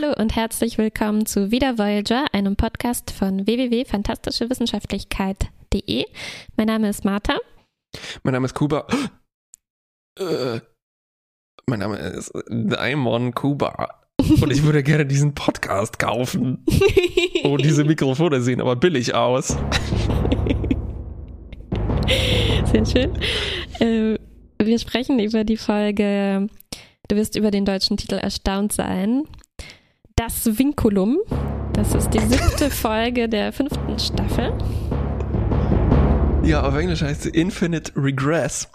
[0.00, 6.06] Hallo und herzlich willkommen zu Wieder Voyager, einem Podcast von www.fantastischewissenschaftlichkeit.de.
[6.56, 7.36] Mein Name ist Martha.
[8.22, 8.86] Mein Name ist Kuba.
[10.18, 10.60] Äh,
[11.66, 14.00] mein Name ist Daimon Kuba.
[14.18, 16.64] Und ich würde gerne diesen Podcast kaufen.
[17.44, 19.56] Oh, diese Mikrofone sehen aber billig aus.
[22.66, 23.18] Sehr schön.
[23.78, 24.18] Äh,
[24.62, 26.48] wir sprechen über die Folge,
[27.08, 29.22] du wirst über den deutschen Titel erstaunt sein.
[30.20, 31.16] Das Vinculum.
[31.72, 34.52] Das ist die siebte Folge der fünften Staffel.
[36.44, 38.68] Ja, auf Englisch heißt sie Infinite Regress.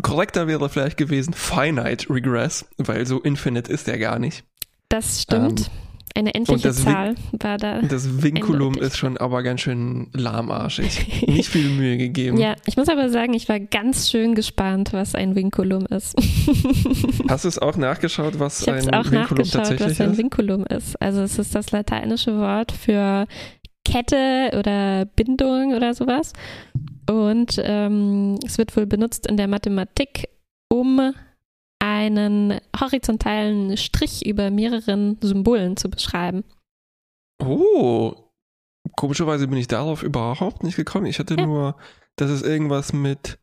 [0.00, 4.42] Korrekter wäre vielleicht gewesen Finite Regress, weil so infinite ist der gar nicht.
[4.88, 5.66] Das stimmt.
[5.66, 7.82] Ähm, eine endliche Zahl war da.
[7.82, 11.24] Das Vinculum ist schon aber ganz schön lahmarschig.
[11.26, 12.38] Nicht viel Mühe gegeben.
[12.38, 16.16] Ja, ich muss aber sagen, ich war ganz schön gespannt, was ein Vinculum ist.
[17.28, 21.00] Hast du es auch nachgeschaut, was ich ein auch Vinculum tatsächlich was ein Vinculum ist?
[21.00, 23.26] Also es ist das lateinische Wort für
[23.84, 26.32] Kette oder Bindung oder sowas.
[27.08, 30.28] Und ähm, es wird wohl benutzt in der Mathematik,
[30.68, 31.12] um
[31.80, 36.44] einen horizontalen Strich über mehreren Symbolen zu beschreiben.
[37.42, 38.14] Oh,
[38.96, 41.06] komischerweise bin ich darauf überhaupt nicht gekommen.
[41.06, 41.46] Ich hatte ja.
[41.46, 41.76] nur,
[42.16, 43.38] dass es irgendwas mit,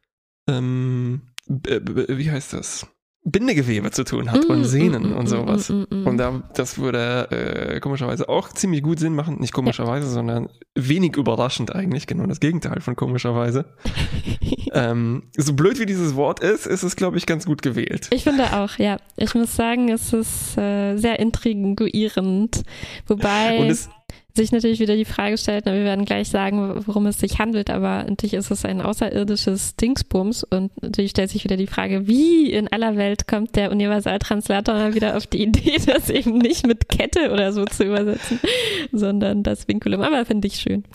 [0.47, 2.87] ähm, wie heißt das?
[3.23, 5.69] Bindegewebe zu tun hat mm, und Sehnen mm, und sowas.
[5.69, 9.39] Mm, und da, das würde äh, komischerweise auch ziemlich gut Sinn machen.
[9.39, 10.13] Nicht komischerweise, ja.
[10.13, 12.07] sondern wenig überraschend eigentlich.
[12.07, 13.65] Genau das Gegenteil von komischerweise.
[14.73, 18.07] ähm, so blöd wie dieses Wort ist, ist es, glaube ich, ganz gut gewählt.
[18.11, 18.97] Ich finde auch, ja.
[19.17, 22.63] Ich muss sagen, es ist äh, sehr intriguierend.
[23.07, 23.59] Wobei.
[23.59, 23.89] Und es,
[24.37, 27.69] sich natürlich wieder die Frage stellt, na, wir werden gleich sagen, worum es sich handelt,
[27.69, 32.51] aber natürlich ist es ein außerirdisches Dingsbums und natürlich stellt sich wieder die Frage, wie
[32.51, 36.87] in aller Welt kommt der Universaltranslator mal wieder auf die Idee, das eben nicht mit
[36.87, 38.39] Kette oder so zu übersetzen,
[38.93, 40.01] sondern das Vinculum.
[40.01, 40.85] Aber finde ich schön.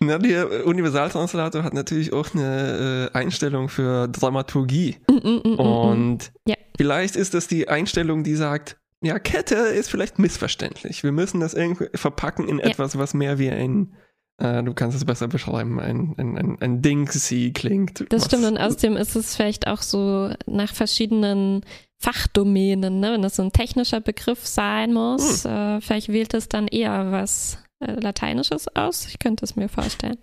[0.00, 4.96] Na, der Universaltranslator hat natürlich auch eine äh, Einstellung für Dramaturgie.
[5.08, 5.60] Mm, mm, mm, mm, mm.
[5.60, 6.54] und ja.
[6.76, 11.02] vielleicht ist das die Einstellung, die sagt, ja, Kette ist vielleicht missverständlich.
[11.02, 12.66] Wir müssen das irgendwie verpacken in ja.
[12.66, 13.94] etwas, was mehr wie ein,
[14.38, 18.04] äh, du kannst es besser beschreiben, ein, ein, ein, ein Dingsy klingt.
[18.10, 21.62] Das stimmt und außerdem ist es vielleicht auch so nach verschiedenen
[22.00, 23.12] Fachdomänen, ne?
[23.12, 25.50] wenn das so ein technischer Begriff sein muss, hm.
[25.50, 29.06] äh, vielleicht wählt es dann eher was äh, Lateinisches aus.
[29.06, 30.18] Ich könnte es mir vorstellen.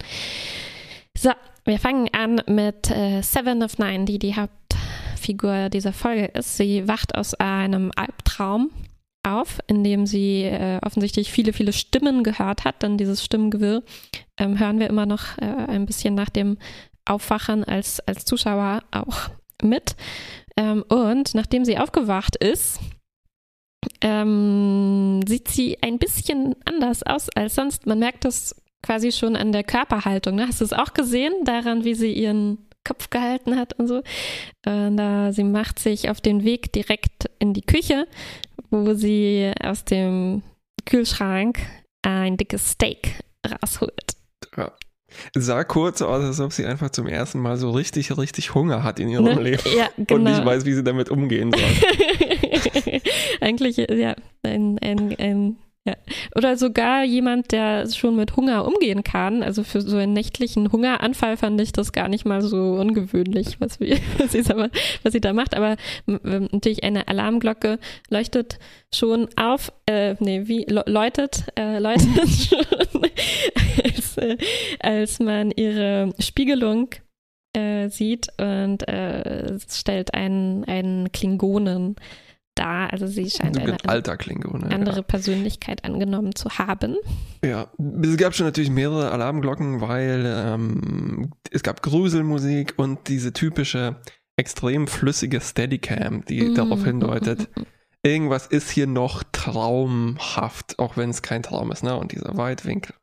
[1.17, 1.31] So,
[1.63, 4.64] wir fangen an mit äh, Seven of Nine, die die Haupt
[5.15, 6.57] Hauptfigur dieser Folge ist.
[6.57, 8.69] Sie wacht aus einem Albtraum
[9.23, 12.83] auf, in dem sie äh, offensichtlich viele, viele Stimmen gehört hat.
[12.83, 13.81] Dann dieses Stimmengewirr
[14.37, 16.57] ähm, hören wir immer noch äh, ein bisschen nach dem
[17.05, 19.29] Aufwachen als, als Zuschauer auch
[19.63, 19.95] mit.
[20.57, 22.79] Ähm, und nachdem sie aufgewacht ist,
[24.01, 27.87] ähm, sieht sie ein bisschen anders aus als sonst.
[27.87, 28.53] Man merkt das
[28.83, 30.35] quasi schon an der Körperhaltung.
[30.35, 30.47] Ne?
[30.47, 33.97] Hast du es auch gesehen, daran, wie sie ihren Kopf gehalten hat und so.
[34.65, 38.07] Äh, da sie macht sich auf den Weg direkt in die Küche,
[38.69, 40.43] wo sie aus dem
[40.85, 41.59] Kühlschrank
[42.03, 44.15] ein dickes Steak rausholt.
[44.55, 44.71] Ja.
[45.33, 48.99] Sah kurz aus, als ob sie einfach zum ersten Mal so richtig, richtig Hunger hat
[48.99, 49.41] in ihrem ne?
[49.41, 50.15] Leben ja, genau.
[50.15, 50.45] und nicht genau.
[50.45, 51.61] weiß, wie sie damit umgehen soll.
[53.41, 55.95] Eigentlich, ja, ein, ein, ein ja.
[56.35, 59.43] Oder sogar jemand, der schon mit Hunger umgehen kann.
[59.43, 63.79] Also für so einen nächtlichen Hungeranfall fand ich das gar nicht mal so ungewöhnlich, was,
[63.79, 65.55] wir, was, sie, was sie da macht.
[65.55, 65.75] Aber
[66.07, 67.77] natürlich eine Alarmglocke
[68.09, 68.57] leuchtet
[68.93, 72.07] schon auf, äh, nee, wie läutet, äh, läutet
[72.49, 73.01] schon,
[73.83, 74.37] als, äh,
[74.79, 76.89] als man ihre Spiegelung
[77.53, 81.95] äh, sieht und äh, stellt einen, einen Klingonen
[82.55, 82.87] da.
[82.87, 85.01] Also sie scheint eine alter Klingone, andere ja.
[85.01, 86.95] Persönlichkeit angenommen zu haben.
[87.43, 87.71] Ja,
[88.01, 93.97] es gab schon natürlich mehrere Alarmglocken, weil ähm, es gab Gruselmusik und diese typische
[94.37, 97.65] extrem flüssige Steadicam, die mm, darauf hindeutet, mm, mm,
[98.03, 101.95] irgendwas ist hier noch traumhaft, auch wenn es kein Traum ist, ne?
[101.95, 102.95] Und dieser Weitwinkel,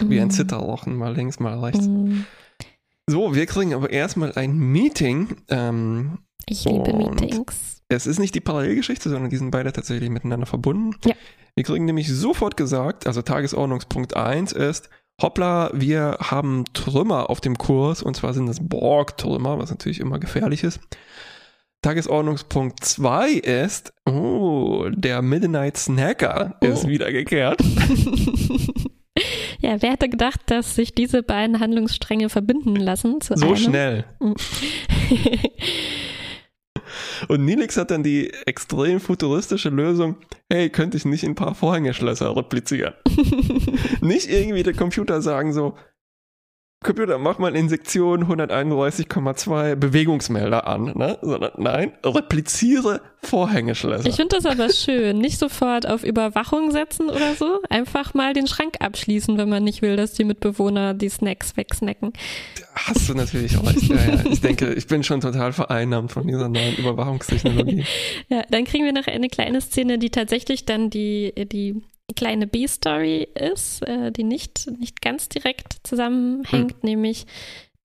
[0.00, 1.88] wie ein Zitterlochen, mal links, mal rechts.
[3.06, 5.36] So, wir kriegen aber erstmal ein Meeting.
[5.48, 10.46] Ähm, ich liebe Meetings es ist nicht die Parallelgeschichte, sondern die sind beide tatsächlich miteinander
[10.46, 10.96] verbunden.
[11.04, 11.14] Ja.
[11.54, 14.90] Wir kriegen nämlich sofort gesagt, also Tagesordnungspunkt 1 ist,
[15.20, 20.18] hoppla, wir haben Trümmer auf dem Kurs und zwar sind das Borg-Trümmer, was natürlich immer
[20.18, 20.80] gefährlich ist.
[21.82, 26.66] Tagesordnungspunkt 2 ist, oh, der Midnight Snacker oh.
[26.66, 27.60] ist wiedergekehrt.
[29.60, 33.20] ja, wer hätte gedacht, dass sich diese beiden Handlungsstränge verbinden lassen?
[33.20, 33.56] so einem?
[33.56, 34.04] schnell.
[37.28, 40.16] Und Nilix hat dann die extrem futuristische Lösung,
[40.50, 42.94] hey, könnte ich nicht ein paar Vorhängeschlösser replizieren?
[44.00, 45.76] nicht irgendwie der Computer sagen so,
[46.80, 51.18] Computer, mach mal in Sektion 131,2 Bewegungsmelder an, ne?
[51.22, 54.06] Sondern nein, repliziere Vorhängeschlösser.
[54.08, 55.18] Ich finde das aber schön.
[55.18, 57.60] Nicht sofort auf Überwachung setzen oder so.
[57.68, 62.12] Einfach mal den Schrank abschließen, wenn man nicht will, dass die Mitbewohner die Snacks wegsnacken.
[62.76, 63.82] Hast du natürlich recht.
[63.82, 64.24] Ja, ja.
[64.30, 67.84] Ich denke, ich bin schon total vereinnahmt von dieser neuen Überwachungstechnologie.
[68.28, 71.82] ja, dann kriegen wir noch eine kleine Szene, die tatsächlich dann die, die
[72.14, 76.80] kleine B-Story ist, äh, die nicht, nicht ganz direkt zusammenhängt, hm.
[76.82, 77.26] nämlich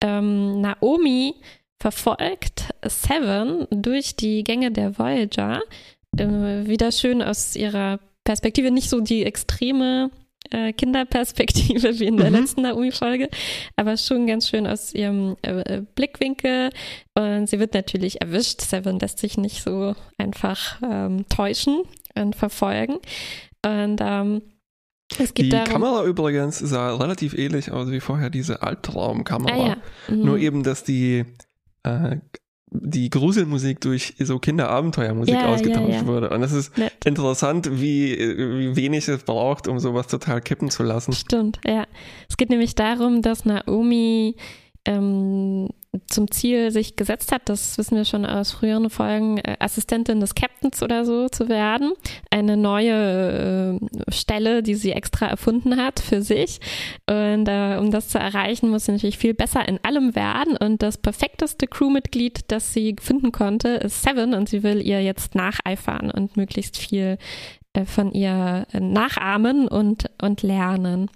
[0.02, 1.36] ähm, Naomi
[1.80, 5.62] verfolgt Seven durch die Gänge der Voyager.
[6.18, 10.10] Äh, wieder schön aus ihrer Perspektive, nicht so die extreme
[10.52, 12.38] äh, Kinderperspektive wie in der mhm.
[12.38, 13.30] letzten Naomi-Folge,
[13.76, 16.70] aber schon ganz schön aus ihrem äh, Blickwinkel.
[17.16, 18.62] Und sie wird natürlich erwischt.
[18.62, 21.84] Seven lässt sich nicht so einfach ähm, täuschen
[22.16, 23.00] und verfolgen.
[23.66, 24.42] Und ähm,
[25.20, 29.54] es geht die darum, Kamera übrigens sah relativ ähnlich aus wie vorher diese Albtraumkamera.
[29.54, 29.78] Ah, ja.
[30.08, 30.26] mhm.
[30.26, 31.26] Nur eben, dass die,
[31.84, 32.18] äh,
[32.72, 36.30] die Gruselmusik durch so Kinderabenteuermusik ja, ausgetauscht ja, wurde.
[36.30, 36.94] Und es ist Nett.
[37.06, 41.14] interessant, wie, wie wenig es braucht, um sowas total kippen zu lassen.
[41.14, 41.86] Stimmt, ja.
[42.30, 44.36] Es geht nämlich darum, dass Naomi
[44.86, 45.70] ähm,
[46.08, 50.34] zum Ziel sich gesetzt hat, das wissen wir schon aus früheren Folgen, äh, Assistentin des
[50.34, 51.94] Captains oder so zu werden.
[52.32, 56.60] Eine neue äh, Stelle, die sie extra erfunden hat für sich.
[57.08, 60.58] Und äh, um das zu erreichen, muss sie natürlich viel besser in allem werden.
[60.58, 64.34] Und das perfekteste Crewmitglied, das sie finden konnte, ist Seven.
[64.34, 67.18] Und sie will ihr jetzt nacheifern und möglichst viel
[67.74, 71.10] äh, von ihr nachahmen und, und lernen.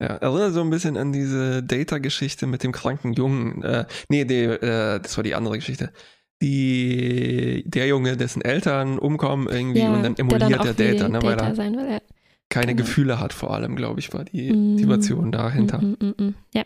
[0.00, 3.62] Ja, erinnert so ein bisschen an diese Data-Geschichte mit dem kranken Jungen.
[3.62, 5.92] Äh, nee, die, äh, das war die andere Geschichte.
[6.40, 11.22] Die, der Junge, dessen Eltern umkommen irgendwie ja, und dann emuliert der, der Data, ne,
[11.22, 12.00] weil er will, ja.
[12.48, 12.86] keine genau.
[12.86, 14.70] Gefühle hat, vor allem, glaube ich, war die mm.
[14.72, 15.82] Motivation dahinter.
[15.82, 16.62] Mm, mm, ja.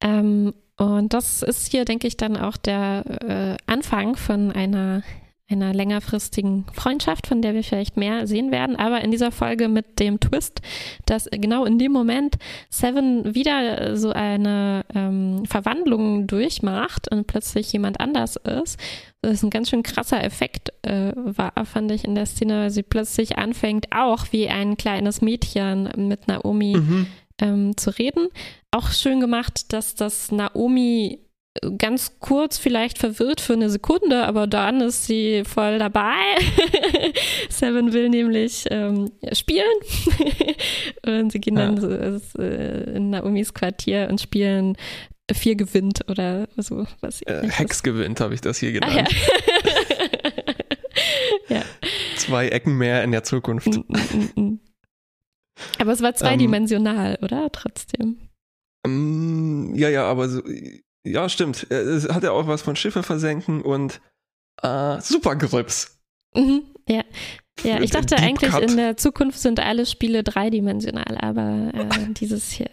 [0.00, 5.02] Ähm, und das ist hier, denke ich, dann auch der äh, Anfang von einer
[5.50, 10.00] einer längerfristigen Freundschaft, von der wir vielleicht mehr sehen werden, aber in dieser Folge mit
[10.00, 10.62] dem Twist,
[11.04, 12.36] dass genau in dem Moment
[12.70, 18.78] Seven wieder so eine ähm, Verwandlung durchmacht und plötzlich jemand anders ist.
[19.20, 22.70] Das ist ein ganz schön krasser Effekt, äh, war, fand ich in der Szene, weil
[22.70, 27.06] sie plötzlich anfängt, auch wie ein kleines Mädchen mit Naomi mhm.
[27.38, 28.28] ähm, zu reden.
[28.70, 31.23] Auch schön gemacht, dass das Naomi
[31.78, 36.16] ganz kurz vielleicht verwirrt für eine Sekunde, aber dann ist sie voll dabei.
[37.48, 39.64] Seven will nämlich ähm, spielen
[41.06, 41.70] und sie gehen ja.
[41.70, 44.76] dann äh, in Naomis Quartier und spielen
[45.32, 46.86] vier gewinnt oder so.
[47.00, 49.08] Was äh, Hex gewinnt, habe ich das hier genannt.
[49.08, 50.32] Ah,
[51.48, 51.56] ja.
[51.56, 51.62] ja.
[52.16, 53.68] Zwei Ecken mehr in der Zukunft.
[53.68, 54.60] Mm, mm, mm,
[55.78, 57.50] aber es war zweidimensional, um, oder?
[57.52, 58.18] Trotzdem.
[58.84, 60.42] Um, ja, ja, aber so,
[61.04, 61.66] ja, stimmt.
[61.70, 64.00] Äh, es hat ja auch was von Schiffe versenken und
[64.62, 65.98] äh, Supergrips.
[66.34, 67.04] Mhm, ja.
[67.62, 72.68] Ja, ich dachte eigentlich, in der Zukunft sind alle Spiele dreidimensional, aber äh, dieses hier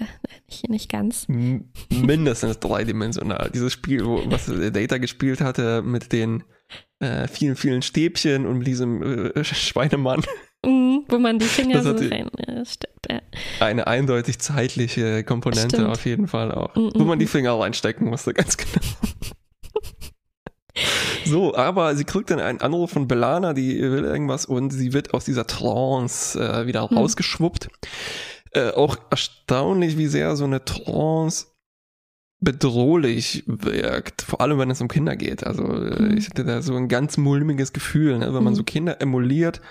[0.48, 1.28] nicht, nicht ganz.
[1.28, 3.52] Mindestens dreidimensional.
[3.54, 6.44] Dieses Spiel, wo, was Data gespielt hatte mit den
[7.00, 10.24] äh, vielen, vielen Stäbchen und diesem äh, Schweinemann.
[10.66, 13.08] Mhm, wo man die Finger so reinsteckt.
[13.10, 13.22] Ja.
[13.60, 15.90] Eine eindeutig zeitliche Komponente Stimmt.
[15.90, 16.76] auf jeden Fall auch.
[16.76, 18.82] Mhm, wo man die Finger reinstecken musste, ganz genau.
[21.26, 25.14] So, aber sie kriegt dann einen Anruf von Belana, die will irgendwas und sie wird
[25.14, 26.98] aus dieser Trance äh, wieder mhm.
[26.98, 27.70] rausgeschwuppt.
[28.52, 31.48] Äh, auch erstaunlich, wie sehr so eine Trance
[32.40, 35.46] bedrohlich wirkt, vor allem wenn es um Kinder geht.
[35.46, 36.18] Also mhm.
[36.18, 38.34] ich hatte da so ein ganz mulmiges Gefühl, ne?
[38.34, 39.62] wenn man so Kinder emuliert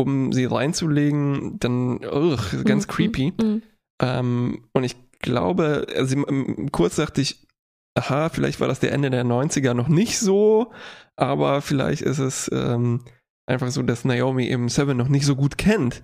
[0.00, 2.90] um sie reinzulegen, dann ugh, ganz mhm.
[2.90, 3.32] creepy.
[3.40, 3.62] Mhm.
[4.00, 6.24] Ähm, und ich glaube, also
[6.72, 7.46] kurz dachte ich,
[7.94, 10.72] aha, vielleicht war das der Ende der 90er noch nicht so,
[11.16, 13.04] aber vielleicht ist es ähm,
[13.46, 16.02] einfach so, dass Naomi eben Seven noch nicht so gut kennt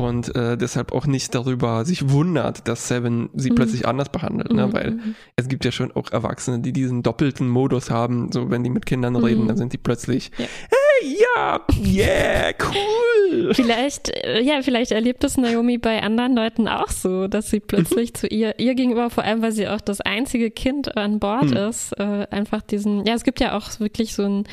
[0.00, 3.56] und äh, deshalb auch nicht darüber sich wundert, dass Seven sie mhm.
[3.56, 4.66] plötzlich anders behandelt, ne?
[4.66, 4.72] Mhm.
[4.72, 5.14] weil mhm.
[5.36, 8.86] es gibt ja schon auch Erwachsene, die diesen doppelten Modus haben, so wenn die mit
[8.86, 9.58] Kindern reden, dann mhm.
[9.58, 10.46] sind die plötzlich, ja.
[10.46, 13.52] hey, ja, yeah, cool.
[13.52, 18.14] Vielleicht, äh, ja, vielleicht erlebt es Naomi bei anderen Leuten auch so, dass sie plötzlich
[18.14, 21.56] zu ihr, ihr gegenüber, vor allem weil sie auch das einzige Kind an Bord mhm.
[21.58, 24.44] ist, äh, einfach diesen, ja, es gibt ja auch wirklich so ein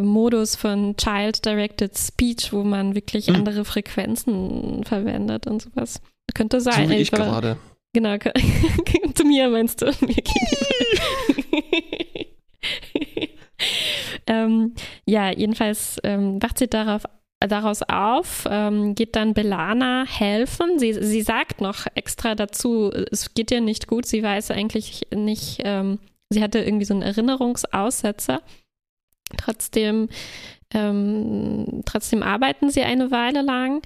[0.00, 3.36] Modus von Child-Directed Speech, wo man wirklich hm.
[3.36, 6.02] andere Frequenzen verwendet und sowas.
[6.34, 6.88] Könnte sein.
[6.88, 7.56] So wie ich gerade.
[7.94, 8.16] Genau,
[9.14, 9.92] zu mir meinst du?
[10.00, 10.16] Mir
[14.26, 17.02] ähm, ja, jedenfalls ähm, wacht sie darauf
[17.48, 20.78] daraus auf, ähm, geht dann Belana helfen.
[20.78, 25.60] Sie, sie sagt noch extra dazu, es geht ihr nicht gut, sie weiß eigentlich nicht,
[25.64, 25.98] ähm,
[26.30, 28.42] sie hatte irgendwie so einen Erinnerungsaussetzer.
[29.36, 30.08] Trotzdem,
[30.72, 33.82] ähm, trotzdem arbeiten sie eine Weile lang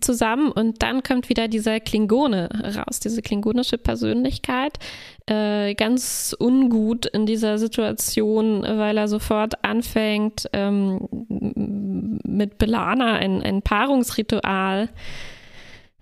[0.00, 4.78] zusammen und dann kommt wieder dieser Klingone raus, diese klingonische Persönlichkeit,
[5.26, 11.08] äh, ganz ungut in dieser Situation, weil er sofort anfängt, ähm,
[12.24, 14.90] mit Belana ein, ein Paarungsritual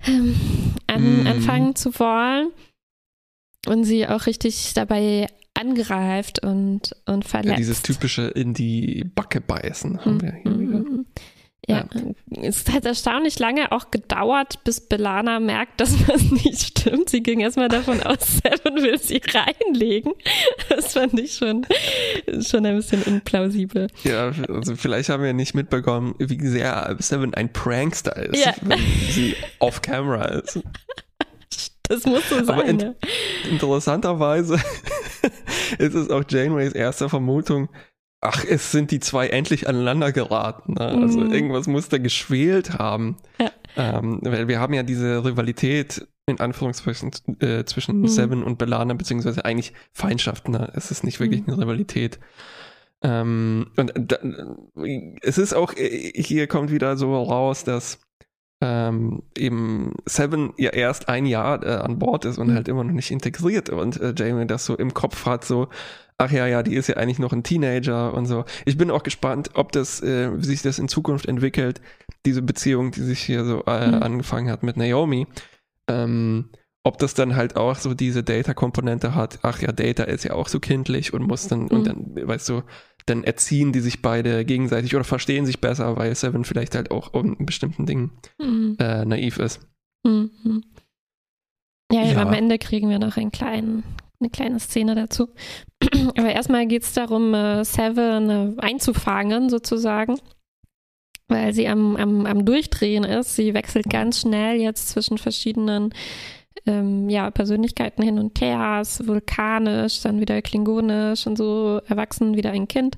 [0.06, 0.34] ähm,
[0.86, 1.26] an, mm.
[1.26, 2.50] anfangen zu wollen
[3.66, 5.28] und sie auch richtig dabei
[5.58, 7.50] angreift und, und verletzt.
[7.50, 10.78] Ja, dieses typische in die Backe beißen haben wir hier wieder.
[10.78, 11.06] Mhm.
[11.68, 11.86] Ja.
[11.92, 12.42] ja.
[12.42, 17.10] Es hat erstaunlich lange auch gedauert, bis Belana merkt, dass was nicht stimmt.
[17.10, 20.12] Sie ging erstmal davon aus, Seven will sie reinlegen.
[20.70, 21.66] Das fand ich schon,
[22.40, 23.88] schon ein bisschen unplausibel.
[24.04, 28.54] Ja, also vielleicht haben wir nicht mitbekommen, wie sehr Seven ein Prankster ist, ja.
[28.62, 28.78] wenn
[29.10, 30.60] sie off-camera ist.
[31.88, 32.48] Das muss so sein.
[32.48, 32.94] Aber in,
[33.50, 34.60] interessanterweise
[35.78, 37.68] ist es auch Janeways erste Vermutung,
[38.20, 40.74] ach, es sind die zwei endlich aneinander geraten.
[40.74, 40.88] Ne?
[40.88, 41.32] Also mhm.
[41.32, 43.16] irgendwas muss da geschwelt haben.
[43.40, 43.50] Ja.
[43.76, 48.08] Ähm, weil wir haben ja diese Rivalität in Anführungszeichen äh, zwischen mhm.
[48.08, 50.48] Seven und Belana, beziehungsweise eigentlich Feindschaft.
[50.48, 50.70] Ne?
[50.74, 51.54] Es ist nicht wirklich mhm.
[51.54, 52.18] eine Rivalität.
[53.02, 54.18] Ähm, und da,
[55.22, 58.00] es ist auch, äh, hier kommt wieder so raus, dass
[58.60, 62.54] ähm, eben Seven ja erst ein Jahr äh, an Bord ist und mhm.
[62.54, 65.68] halt immer noch nicht integriert und äh, Jamie das so im Kopf hat, so,
[66.18, 68.44] ach ja, ja, die ist ja eigentlich noch ein Teenager und so.
[68.64, 71.80] Ich bin auch gespannt, ob das, äh, wie sich das in Zukunft entwickelt,
[72.26, 74.02] diese Beziehung, die sich hier so äh, mhm.
[74.02, 75.28] angefangen hat mit Naomi.
[75.88, 76.50] Ähm,
[76.84, 80.48] ob das dann halt auch so diese Data-Komponente hat, ach ja, Data ist ja auch
[80.48, 81.68] so kindlich und muss dann, mhm.
[81.68, 82.62] und dann, weißt du,
[83.08, 87.14] dann erziehen die sich beide gegenseitig oder verstehen sich besser, weil Seven vielleicht halt auch
[87.14, 88.76] in bestimmten Dingen mhm.
[88.78, 89.60] äh, naiv ist.
[90.04, 90.62] Mhm.
[91.92, 93.82] Ja, ja, am Ende kriegen wir noch einen kleinen,
[94.20, 95.28] eine kleine Szene dazu.
[96.16, 100.20] Aber erstmal geht es darum, äh, Seven äh, einzufangen, sozusagen,
[101.28, 103.36] weil sie am, am, am Durchdrehen ist.
[103.36, 105.94] Sie wechselt ganz schnell jetzt zwischen verschiedenen
[106.66, 112.68] ähm, ja, Persönlichkeiten hin und her, vulkanisch, dann wieder klingonisch und so erwachsen, wieder ein
[112.68, 112.96] Kind.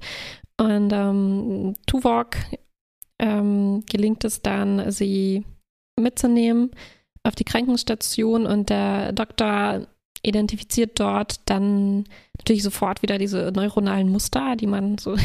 [0.59, 2.37] Und ähm, Tuvok
[3.19, 5.45] ähm, gelingt es dann, sie
[5.99, 6.71] mitzunehmen
[7.23, 9.87] auf die Krankenstation und der Doktor
[10.23, 12.05] identifiziert dort dann
[12.39, 15.17] natürlich sofort wieder diese neuronalen Muster, die man so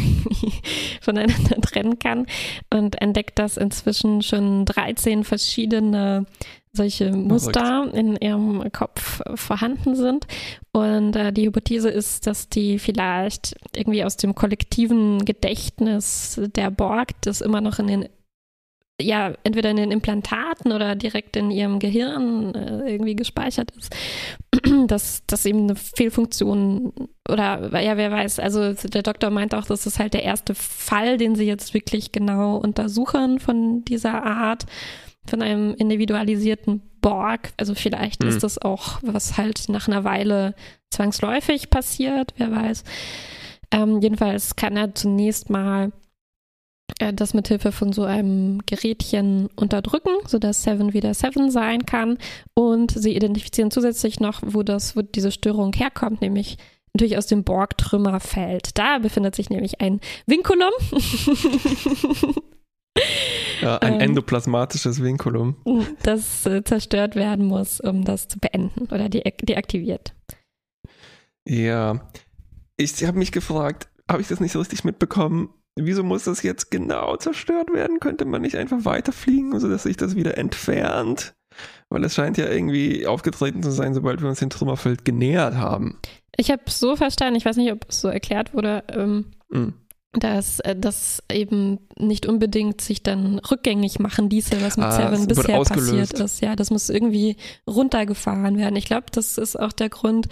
[1.01, 2.27] voneinander trennen kann
[2.73, 6.25] und entdeckt, dass inzwischen schon 13 verschiedene
[6.75, 10.27] solche Muster in ihrem Kopf vorhanden sind.
[10.71, 17.09] Und äh, die Hypothese ist, dass die vielleicht irgendwie aus dem kollektiven Gedächtnis der Borg
[17.21, 18.09] das immer noch in den
[19.01, 23.93] ja, entweder in den Implantaten oder direkt in ihrem Gehirn äh, irgendwie gespeichert ist,
[24.87, 26.93] dass das eben eine Fehlfunktion
[27.29, 31.17] oder ja, wer weiß, also der Doktor meint auch, das ist halt der erste Fall,
[31.17, 34.65] den sie jetzt wirklich genau untersuchen von dieser Art,
[35.27, 37.53] von einem individualisierten Borg.
[37.57, 38.29] Also vielleicht mhm.
[38.29, 40.55] ist das auch, was halt nach einer Weile
[40.89, 42.83] zwangsläufig passiert, wer weiß.
[43.71, 45.91] Ähm, jedenfalls kann er zunächst mal
[46.99, 52.17] äh, das mit Hilfe von so einem Gerätchen unterdrücken, sodass Seven wieder Seven sein kann.
[52.53, 56.57] Und sie identifizieren zusätzlich noch, wo das, wo diese Störung herkommt, nämlich
[56.93, 58.77] natürlich aus dem Borg-Trümmerfeld.
[58.77, 60.71] Da befindet sich nämlich ein Vinculum.
[63.65, 65.55] ein ähm, endoplasmatisches Vinculum.
[66.03, 70.13] Das äh, zerstört werden muss, um das zu beenden oder de deaktiviert.
[71.47, 72.07] Ja,
[72.77, 75.49] ich habe mich gefragt, habe ich das nicht so richtig mitbekommen?
[75.75, 77.99] wieso muss das jetzt genau zerstört werden?
[77.99, 81.35] Könnte man nicht einfach weiterfliegen, sodass sich das wieder entfernt?
[81.89, 85.99] Weil es scheint ja irgendwie aufgetreten zu sein, sobald wir uns dem Trümmerfeld genähert haben.
[86.35, 89.69] Ich habe so verstanden, ich weiß nicht, ob es so erklärt wurde, ähm, mm.
[90.19, 95.27] Dass äh, das eben nicht unbedingt sich dann rückgängig machen ließe, was mit ah, Seven
[95.27, 96.41] bisher passiert ist.
[96.41, 98.75] Ja, das muss irgendwie runtergefahren werden.
[98.75, 100.27] Ich glaube, das ist auch der Grund,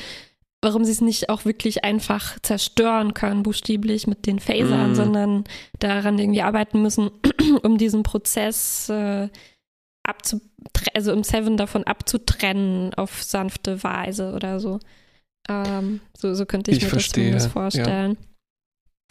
[0.62, 4.96] warum sie es nicht auch wirklich einfach zerstören können, buchstäblich mit den Phasern, mm.
[4.96, 5.44] sondern
[5.80, 7.12] daran irgendwie arbeiten müssen,
[7.64, 9.30] um diesen Prozess äh,
[10.94, 14.80] also um Seven davon abzutrennen auf sanfte Weise oder so.
[15.50, 18.18] Ähm, so, so könnte ich, ich mir verstehe, das vorstellen.
[18.20, 18.28] Ja.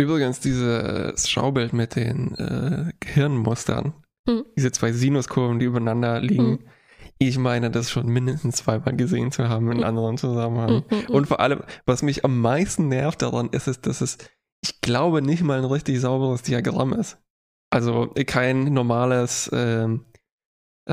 [0.02, 3.94] Übrigens, dieses Schaubild mit den äh, Gehirnmustern,
[4.28, 4.44] hm.
[4.56, 6.58] diese zwei Sinuskurven, die übereinander liegen, hm
[7.28, 10.82] ich meine, das schon mindestens zweimal gesehen zu haben in anderen Zusammenhang.
[11.08, 14.18] Und vor allem, was mich am meisten nervt daran, ist es, dass es
[14.64, 17.18] ich glaube nicht mal ein richtig sauberes Diagramm ist.
[17.70, 20.04] Also kein normales ähm,
[20.86, 20.92] äh,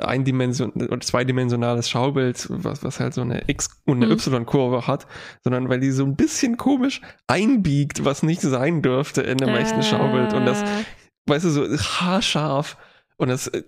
[0.00, 4.20] eindimension oder zweidimensionales Schaubild, was, was halt so eine X- und eine Mhm.
[4.20, 5.06] Y-Kurve hat,
[5.44, 9.82] sondern weil die so ein bisschen komisch einbiegt, was nicht sein dürfte in einem echten
[9.82, 10.32] Schaubild.
[10.32, 10.66] Und das, Äh,
[11.28, 12.76] weißt du, so haarscharf.
[13.18, 13.62] Und es, äh,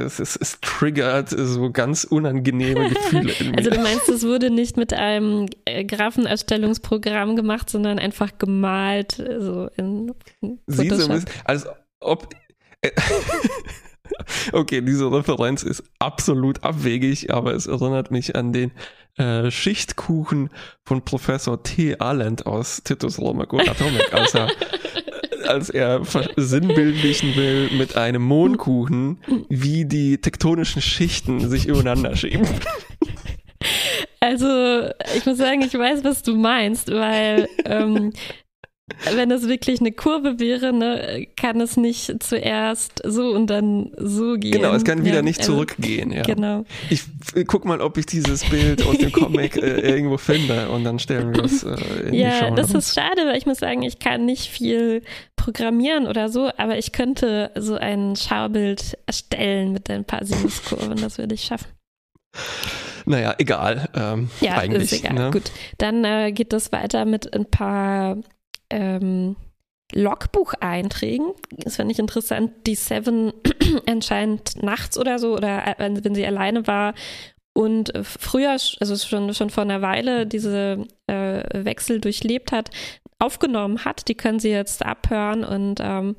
[0.00, 3.58] es, es, es triggert so ganz unangenehme Gefühle in mir.
[3.58, 9.40] Also du meinst, es wurde nicht mit einem äh, Graphenerstellungsprogramm gemacht, sondern einfach gemalt, äh,
[9.40, 11.08] so in in so Photoshop.
[11.08, 11.66] bisschen, als
[12.00, 12.34] ob.
[12.80, 12.90] äh,
[14.52, 18.72] okay, diese Referenz ist absolut abwegig, aber es erinnert mich an den
[19.16, 20.50] äh, Schichtkuchen
[20.84, 21.98] von Professor T.
[21.98, 24.48] Allend aus Titus und Atomic, als er,
[25.46, 29.18] als er versinnbildlichen will mit einem Mondkuchen,
[29.48, 32.48] wie die tektonischen Schichten sich übereinander schieben.
[34.20, 38.12] Also, ich muss sagen, ich weiß, was du meinst, weil ähm,
[39.14, 44.34] wenn es wirklich eine Kurve wäre, ne, kann es nicht zuerst so und dann so
[44.36, 44.52] gehen.
[44.52, 46.12] Genau, es kann wieder Ja, nicht zurückgehen.
[46.12, 46.22] Ja.
[46.22, 46.64] Genau.
[46.90, 47.02] Ich
[47.46, 51.34] guck mal, ob ich dieses Bild aus dem Comic äh, irgendwo finde und dann stellen
[51.34, 51.70] wir es äh,
[52.06, 52.88] in die Ja, Show das Notes.
[52.88, 55.02] ist schade, weil ich muss sagen, ich kann nicht viel
[55.36, 61.16] programmieren oder so, aber ich könnte so ein Schaubild erstellen mit ein paar Sinuskurven, das
[61.16, 61.68] würde ich schaffen.
[63.06, 63.88] Naja, egal.
[63.94, 64.92] Ähm, Ja, eigentlich.
[64.92, 65.14] ist egal.
[65.14, 65.30] Ne?
[65.30, 68.16] Gut, dann äh, geht es weiter mit ein paar
[68.70, 69.36] ähm,
[69.92, 71.32] Logbucheinträgen.
[71.58, 72.52] Das fand ich interessant.
[72.66, 73.32] Die Seven
[73.86, 76.94] anscheinend nachts oder so oder äh, wenn sie alleine war
[77.54, 82.70] und früher, also schon, schon vor einer Weile, diese äh, Wechsel durchlebt hat,
[83.18, 84.08] aufgenommen hat.
[84.08, 86.16] Die können sie jetzt abhören und ähm,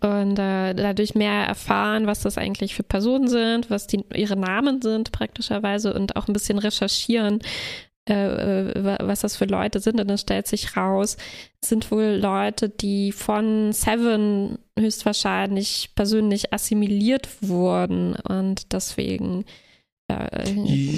[0.00, 4.82] und äh, dadurch mehr erfahren, was das eigentlich für Personen sind, was die, ihre Namen
[4.82, 7.38] sind praktischerweise und auch ein bisschen recherchieren,
[8.08, 10.00] was das für Leute sind.
[10.00, 11.16] Und dann stellt sich raus,
[11.60, 19.44] es sind wohl Leute, die von Seven höchstwahrscheinlich persönlich assimiliert wurden und deswegen
[20.08, 20.52] äh,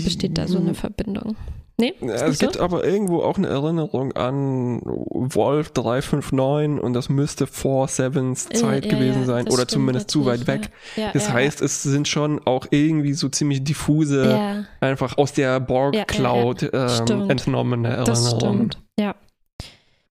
[0.04, 1.36] besteht da so eine Verbindung.
[1.80, 2.60] Nee, es gibt so?
[2.60, 8.84] aber irgendwo auch eine Erinnerung an Wolf 359 und das müsste vor Sevens Äh, Zeit
[8.84, 10.70] ja, gewesen ja, sein oder zumindest zu weit weg.
[10.96, 11.12] Ja.
[11.12, 17.30] Das heißt, es sind schon auch irgendwie so ziemlich diffuse, einfach aus der Borg-Cloud ähm,
[17.30, 18.72] entnommene Erinnerungen.
[18.72, 18.78] stimmt.
[18.98, 19.14] Ja.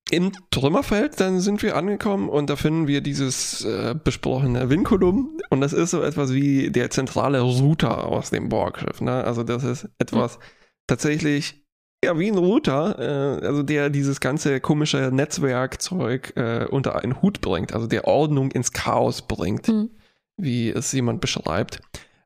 [0.09, 5.59] Im Trümmerfeld, dann sind wir angekommen und da finden wir dieses äh, besprochene Vinculum und
[5.59, 9.01] das ist so etwas wie der zentrale Router aus dem Borgschiff.
[9.01, 9.25] Ne?
[9.25, 10.39] Also das ist etwas
[10.87, 11.63] tatsächlich
[12.03, 17.41] ja wie ein Router, äh, also der dieses ganze komische Netzwerkzeug äh, unter einen Hut
[17.41, 19.89] bringt, also der Ordnung ins Chaos bringt, Mhm.
[20.37, 21.81] wie es jemand beschreibt.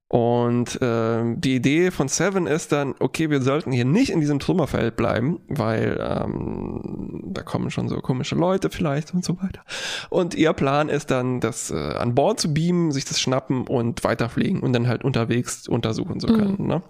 [0.10, 4.40] Und ähm, die Idee von Seven ist dann, okay, wir sollten hier nicht in diesem
[4.40, 9.62] Trümmerfeld bleiben, weil ähm, da kommen schon so komische Leute vielleicht und so weiter.
[10.10, 14.04] Und ihr Plan ist dann, das äh, an Bord zu beamen, sich das schnappen und
[14.04, 16.68] weiterfliegen und dann halt unterwegs untersuchen zu können.
[16.68, 16.84] Ne?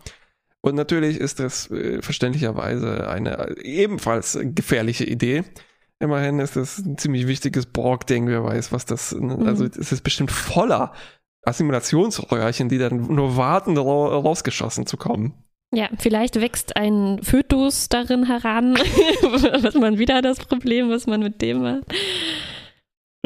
[0.62, 5.44] Und natürlich ist das äh, verständlicherweise eine ebenfalls gefährliche Idee.
[6.00, 9.38] Immerhin ist das ein ziemlich wichtiges Borg-Ding, wer weiß, was das, ne?
[9.46, 10.94] also es ist bestimmt voller
[11.44, 15.34] Assimilationsröhrchen, die dann nur warten, ra rausgeschossen zu kommen.
[15.74, 18.76] Ja, vielleicht wächst ein Fötus darin heran.
[19.62, 21.86] was man wieder das Problem, was man mit dem macht.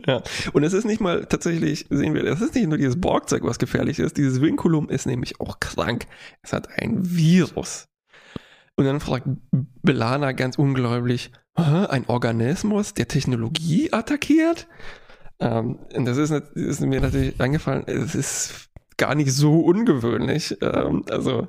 [0.08, 0.22] Ja.
[0.54, 3.58] Und es ist nicht mal tatsächlich, sehen wir, es ist nicht nur dieses Borgzeug, was
[3.60, 4.18] gefährlich ist.
[4.18, 6.06] Dieses Vinculum ist nämlich auch krank.
[6.44, 7.88] Es hat ein Virus.
[8.76, 9.28] Und dann fragt
[9.82, 14.68] Belana ganz ungläubig, "Hä, ein Organismus, der Technologie attackiert?
[15.40, 20.58] Ähm, und das ist, ist mir natürlich eingefallen, es ist gar nicht so ungewöhnlich.
[20.62, 21.48] Ähm, also,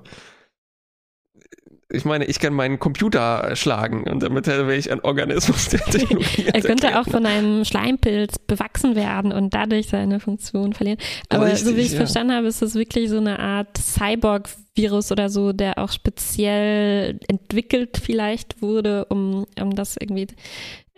[1.88, 6.46] ich meine, ich kann meinen Computer schlagen und damit wäre ich ein Organismus der Technologie
[6.52, 7.06] Er könnte attackiert.
[7.06, 10.98] auch von einem Schleimpilz bewachsen werden und dadurch seine Funktion verlieren.
[11.28, 11.98] Aber so wie Richtig, ich es ja.
[11.98, 18.00] verstanden habe, ist es wirklich so eine Art Cyborg-Virus oder so, der auch speziell entwickelt
[18.02, 20.26] vielleicht wurde, um, um das irgendwie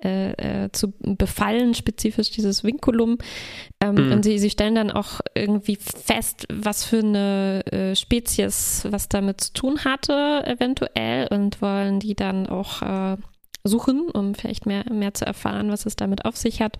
[0.03, 3.18] äh, äh, zu befallen, spezifisch dieses Vinculum.
[3.81, 4.12] Ähm, Mhm.
[4.12, 9.40] Und sie, sie stellen dann auch irgendwie fest, was für eine äh, Spezies was damit
[9.40, 13.16] zu tun hatte, eventuell, und wollen die dann auch äh,
[13.64, 16.79] suchen, um vielleicht mehr, mehr zu erfahren, was es damit auf sich hat.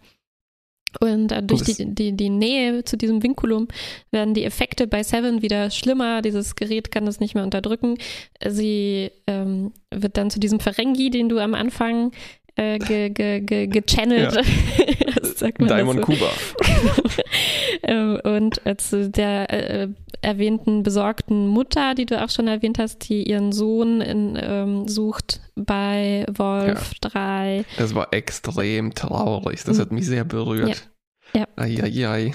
[1.01, 3.69] Und äh, durch die, die, die Nähe zu diesem Vinculum
[4.11, 6.23] werden die Effekte bei Seven wieder schlimmer.
[6.23, 7.99] Dieses Gerät kann das nicht mehr unterdrücken.
[8.47, 12.13] Sie ähm, wird dann zu diesem Ferengi, den du am Anfang
[12.59, 14.35] äh, ge, ge, ge, gechannelt.
[14.35, 15.51] Ja.
[15.59, 16.13] Diamond dazu.
[16.13, 16.31] Kuba.
[17.83, 19.89] Ähm, und äh, zu der äh,
[20.21, 25.41] erwähnten besorgten Mutter, die du auch schon erwähnt hast, die ihren Sohn in, ähm, sucht
[25.55, 27.65] bei Wolf 3.
[27.79, 29.63] Das war extrem traurig.
[29.65, 30.89] Das hat mich sehr berührt.
[31.35, 31.41] Ja.
[31.41, 31.47] Ja.
[31.57, 32.33] Eieiei.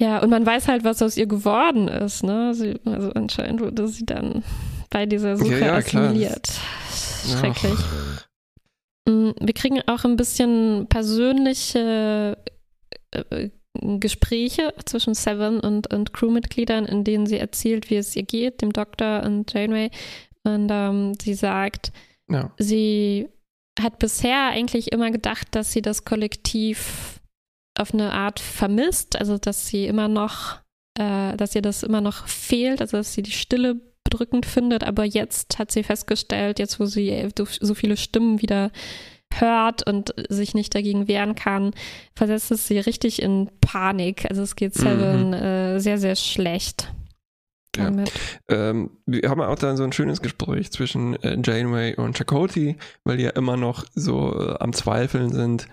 [0.00, 2.22] Ja, und man weiß halt, was aus ihr geworden ist.
[2.22, 2.54] Ne?
[2.54, 4.44] Sie, also anscheinend wurde sie dann
[4.90, 6.04] bei dieser Suche Ja, ja, klar.
[6.04, 6.48] assimiliert.
[7.26, 7.72] Schrecklich.
[7.76, 8.26] Ach.
[9.06, 12.36] Mm, Wir kriegen auch ein bisschen persönliche
[13.12, 18.62] äh, Gespräche zwischen Seven und, und Crewmitgliedern, in denen sie erzählt, wie es ihr geht,
[18.62, 19.90] dem Doktor und Janeway.
[20.44, 21.92] Und ähm, sie sagt,
[22.30, 22.52] Ja.
[22.58, 23.28] sie
[23.78, 27.20] hat bisher eigentlich immer gedacht, dass sie das Kollektiv
[27.78, 30.60] auf eine Art vermisst, also dass sie immer noch,
[30.98, 35.04] äh, dass ihr das immer noch fehlt, also dass sie die Stille bedrückend findet, aber
[35.04, 38.70] jetzt hat sie festgestellt, jetzt wo sie so viele Stimmen wieder
[39.34, 41.72] hört und sich nicht dagegen wehren kann,
[42.14, 44.26] versetzt es sie richtig in Panik.
[44.30, 46.92] Also es geht Seven äh, sehr, sehr schlecht.
[47.76, 47.92] Ja.
[48.48, 53.18] Ähm, wir haben auch dann so ein schönes Gespräch zwischen äh, Janeway und Chakotay, weil
[53.18, 55.68] die ja immer noch so äh, am Zweifeln sind.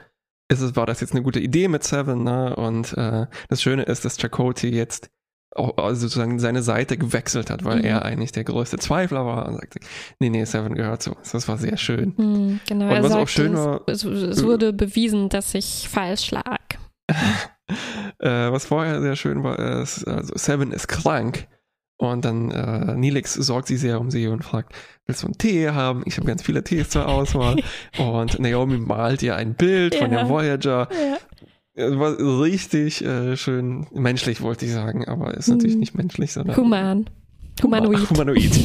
[0.50, 2.56] Ist es, war das jetzt eine gute Idee mit Seven, ne?
[2.58, 5.10] Und äh, das Schöne ist, dass Chakotay jetzt
[5.56, 7.86] auch also sozusagen seine Seite gewechselt hat, weil Mhm.
[7.86, 9.80] er eigentlich der größte Zweifler war und sagte,
[10.20, 11.32] nee, nee, Seven gehört zu uns.
[11.32, 12.14] Das war sehr schön.
[12.18, 16.32] Hm, genau, Und was auch sagte, schön war- es, es, wurde bewiesen, dass ich falsch
[16.32, 16.60] lag.
[18.20, 21.48] Äh, was vorher sehr schön war, ist, also Seven ist krank
[21.98, 24.74] und dann äh, Nilix sorgt sie sehr um sie und fragt,
[25.06, 26.04] willst du einen Tee haben?
[26.06, 27.56] Ich habe ganz viele Tees zur Auswahl
[27.98, 30.20] und Naomi malt ihr ein Bild von Ja.
[30.24, 30.90] dem Voyager.
[31.76, 35.80] War richtig äh, schön menschlich, wollte ich sagen, aber ist natürlich Hm.
[35.80, 37.10] nicht menschlich, sondern Human.
[37.62, 38.10] Humanoid.
[38.10, 38.52] Humanoid.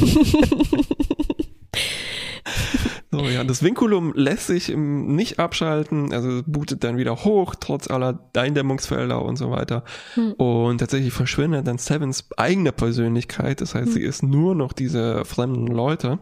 [3.10, 8.28] So, ja, das Vinculum lässt sich nicht abschalten, also bootet dann wieder hoch, trotz aller
[8.36, 9.82] Eindämmungsfelder und so weiter.
[10.14, 10.32] Hm.
[10.34, 13.92] Und tatsächlich verschwindet dann Sevens eigene Persönlichkeit, das heißt, Hm.
[13.94, 16.18] sie ist nur noch diese fremden Leute.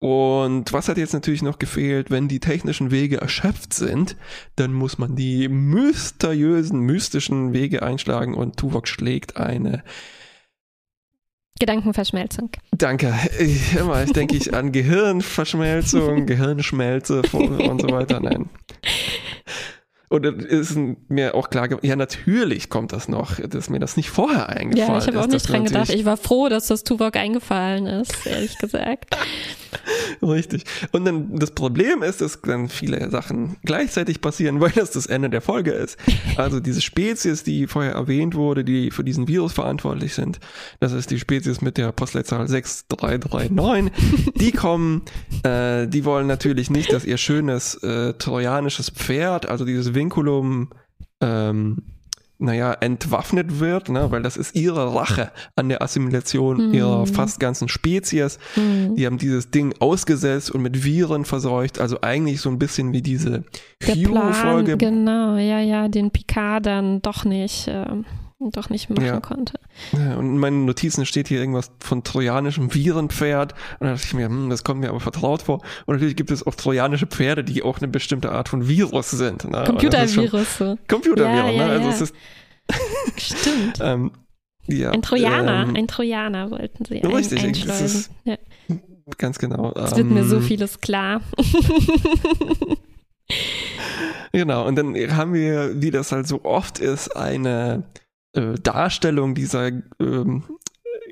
[0.00, 4.16] Und was hat jetzt natürlich noch gefehlt, wenn die technischen Wege erschöpft sind,
[4.56, 9.84] dann muss man die mysteriösen, mystischen Wege einschlagen und Tuvok schlägt eine
[11.58, 12.50] Gedankenverschmelzung.
[12.72, 13.14] Danke.
[13.38, 18.20] Ich, immer, denke ich an Gehirnverschmelzung, Gehirnschmelze und so weiter.
[18.20, 18.48] Nein.
[20.12, 23.96] Und es ist mir auch klar geworden, ja, natürlich kommt das noch, dass mir das
[23.96, 25.06] nicht vorher eingefallen Ja, ist.
[25.06, 25.88] ich habe auch nicht dran gedacht.
[25.90, 29.16] Ich war froh, dass das Tuvok eingefallen ist, ehrlich gesagt.
[30.22, 30.64] Richtig.
[30.90, 35.30] Und dann das Problem ist, dass dann viele Sachen gleichzeitig passieren, weil das das Ende
[35.30, 35.96] der Folge ist.
[36.36, 40.40] Also diese Spezies, die vorher erwähnt wurde, die für diesen Virus verantwortlich sind,
[40.80, 43.92] das ist die Spezies mit der Postleitzahl 6339,
[44.34, 45.02] die kommen,
[45.44, 50.70] äh, die wollen natürlich nicht, dass ihr schönes äh, trojanisches Pferd, also dieses Vinculum,
[51.20, 51.82] ähm,
[52.42, 56.72] naja, entwaffnet wird, ne, weil das ist ihre Rache an der Assimilation Hm.
[56.74, 58.38] ihrer fast ganzen Spezies.
[58.54, 58.96] Hm.
[58.96, 63.02] Die haben dieses Ding ausgesetzt und mit Viren verseucht, also eigentlich so ein bisschen wie
[63.02, 63.44] diese
[63.84, 64.78] Hugh-Folge.
[64.78, 68.06] genau, ja, ja, den Picard dann doch nicht, ähm,
[68.40, 69.20] doch nicht machen Ja.
[69.20, 69.60] konnte.
[69.92, 73.52] Ja, Und in meinen Notizen steht hier irgendwas von trojanischem Virenpferd.
[73.78, 75.58] Und da dachte ich mir, hm, das kommt mir aber vertraut vor.
[75.86, 79.44] Und natürlich gibt es auch trojanische Pferde, die auch eine bestimmte Art von Virus sind.
[79.44, 79.58] Ne?
[79.60, 79.66] Ist
[80.14, 80.30] schon-
[80.88, 81.64] Computervirus, Ja, ne?
[81.64, 82.14] Also es ist,
[83.16, 83.78] Stimmt.
[83.82, 84.10] ähm.
[84.68, 87.86] Ein Trojaner, ähm, ein Trojaner wollten sie ein, richtig, einschleusen.
[87.86, 88.36] ist- Ja,
[89.18, 89.72] Ganz genau.
[89.74, 91.20] es wird mir so ähm, vieles klar.
[94.32, 97.84] Genau, und dann haben wir, wie das halt so oft ist, eine
[98.32, 100.44] äh, Darstellung dieser ähm,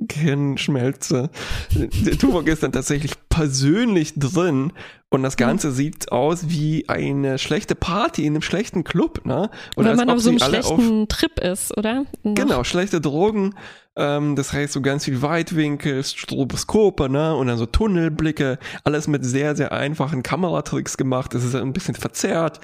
[0.00, 1.30] Gehirnschmelze.
[1.72, 4.72] Der Tuvok ist dann tatsächlich persönlich drin
[5.10, 9.50] und das Ganze sieht aus wie eine schlechte Party in einem schlechten Club, ne?
[9.74, 12.04] Weil als man auf so einem schlechten Trip ist, oder?
[12.22, 12.34] Noch.
[12.34, 13.54] Genau, schlechte Drogen,
[13.96, 19.24] ähm, das heißt so ganz viel Weitwinkel, Stroboskope, ne, und dann so Tunnelblicke, alles mit
[19.24, 22.60] sehr, sehr einfachen Kameratricks gemacht, das ist ein bisschen verzerrt,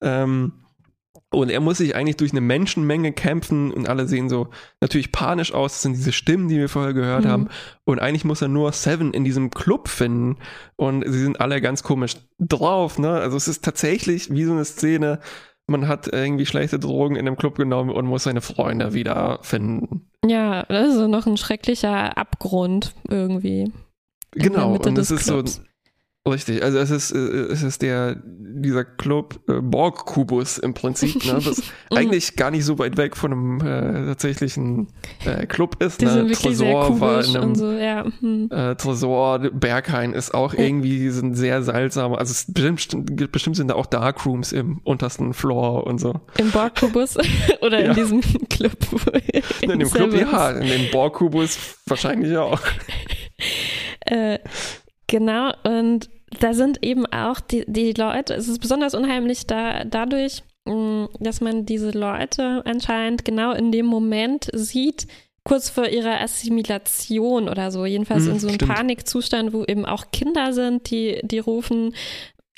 [0.00, 0.52] ähm,
[1.30, 4.48] und er muss sich eigentlich durch eine Menschenmenge kämpfen und alle sehen so
[4.80, 5.72] natürlich panisch aus.
[5.74, 7.28] Das sind diese Stimmen, die wir vorher gehört Mhm.
[7.28, 7.48] haben.
[7.84, 10.36] Und eigentlich muss er nur Seven in diesem Club finden.
[10.76, 12.98] Und sie sind alle ganz komisch drauf.
[12.98, 13.10] Ne?
[13.10, 15.20] Also es ist tatsächlich wie so eine Szene.
[15.66, 20.08] Man hat irgendwie schlechte Drogen in dem Club genommen und muss seine Freunde wieder finden.
[20.26, 23.70] Ja, also noch ein schrecklicher Abgrund irgendwie.
[24.32, 24.72] Genau.
[24.76, 25.62] Und das des ist so Clubs.
[26.32, 31.34] Richtig, also es ist, äh, es ist der, dieser Club äh, Borg-Kubus im Prinzip, ne,
[31.44, 34.88] was eigentlich gar nicht so weit weg von einem äh, tatsächlichen
[35.24, 36.00] äh, Club ist.
[36.00, 36.30] Die ne?
[36.32, 38.04] Tresor war in einem und so, ja.
[38.20, 38.48] Hm.
[38.50, 40.60] äh, Tresor, Berghain ist auch Ja.
[40.60, 42.14] irgendwie sind sehr seltsam.
[42.14, 46.20] Also es bestimmt, bestimmt sind da auch Darkrooms im untersten Floor und so.
[46.38, 47.16] Im Borg-Kubus
[47.60, 47.90] oder Ja.
[47.90, 48.72] in diesem Club.
[49.62, 52.60] In dem Club, ja, in dem Borg-Kubus wahrscheinlich auch.
[54.00, 54.38] Äh,
[55.06, 56.08] genau, und
[56.40, 61.40] da sind eben auch die, die Leute, es ist besonders unheimlich da, dadurch, mh, dass
[61.40, 65.06] man diese Leute anscheinend genau in dem Moment sieht,
[65.44, 68.74] kurz vor ihrer Assimilation oder so, jedenfalls Hm, in so einem stimmt.
[68.74, 71.94] Panikzustand, wo eben auch Kinder sind, die, die rufen,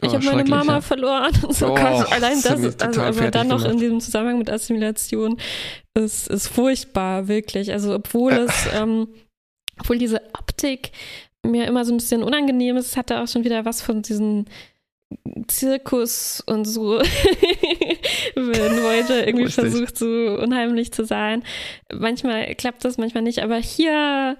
[0.02, 0.80] ich Oh, habe meine Mama ja.
[0.80, 1.30] verloren.
[1.46, 3.80] Und so Oh, Gott, allein das ist, also, aber dann noch in gemacht.
[3.82, 5.36] diesem Zusammenhang mit Assimilation
[5.94, 7.70] ist, ist furchtbar, wirklich.
[7.70, 9.08] Also obwohl es, ähm,
[9.78, 10.90] obwohl diese Optik
[11.46, 14.46] mir immer so ein bisschen unangenehm ist, es hatte auch schon wieder was von diesen
[15.48, 17.00] Zirkus und so,
[18.36, 19.54] wenn Leute irgendwie Richtig.
[19.54, 21.42] versucht, so unheimlich zu sein.
[21.92, 24.36] Manchmal klappt das, manchmal nicht, aber hier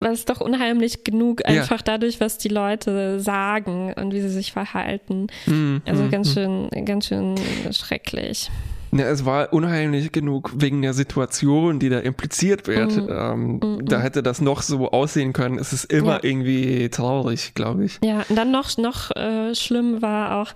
[0.00, 1.46] war es doch unheimlich genug, Ja.
[1.46, 5.28] einfach dadurch, was die Leute sagen und wie sie sich verhalten.
[5.44, 6.68] Hm, Also hm, ganz hm.
[6.70, 7.34] schön, ganz schön
[7.72, 8.50] schrecklich.
[8.92, 12.96] Ja, es war unheimlich genug wegen der Situation, die da impliziert wird.
[12.96, 13.08] Mhm.
[13.10, 13.84] Ähm, Mhm.
[13.86, 15.58] Da hätte das noch so aussehen können.
[15.58, 16.20] Es ist immer Ja.
[16.24, 17.98] irgendwie traurig, glaube ich.
[18.02, 20.52] Ja, und dann noch, noch äh, schlimm war auch,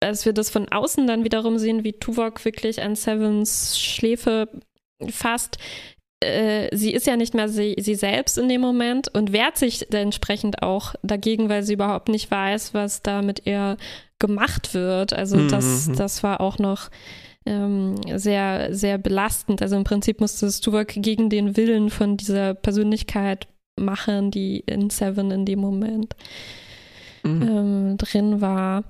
[0.00, 4.48] als wir das von außen dann wiederum sehen, wie Tuvok wirklich an Sevens Schläfe
[5.10, 5.58] fasst.
[6.20, 9.92] Äh, sie ist ja nicht mehr sie, sie selbst in dem Moment und wehrt sich
[9.92, 13.76] entsprechend auch dagegen, weil sie überhaupt nicht weiß, was da mit ihr
[14.18, 15.12] gemacht wird.
[15.12, 15.96] Also Mhm, das, mhm.
[15.96, 16.90] das war auch noch
[17.48, 19.62] ähm, sehr, sehr belastend.
[19.62, 23.48] Also im Prinzip musste es Tuvok gegen den Willen von dieser Persönlichkeit
[23.80, 26.14] machen, die in Seven in dem Moment
[27.24, 27.42] Mhm.
[27.42, 28.84] ähm, drin war.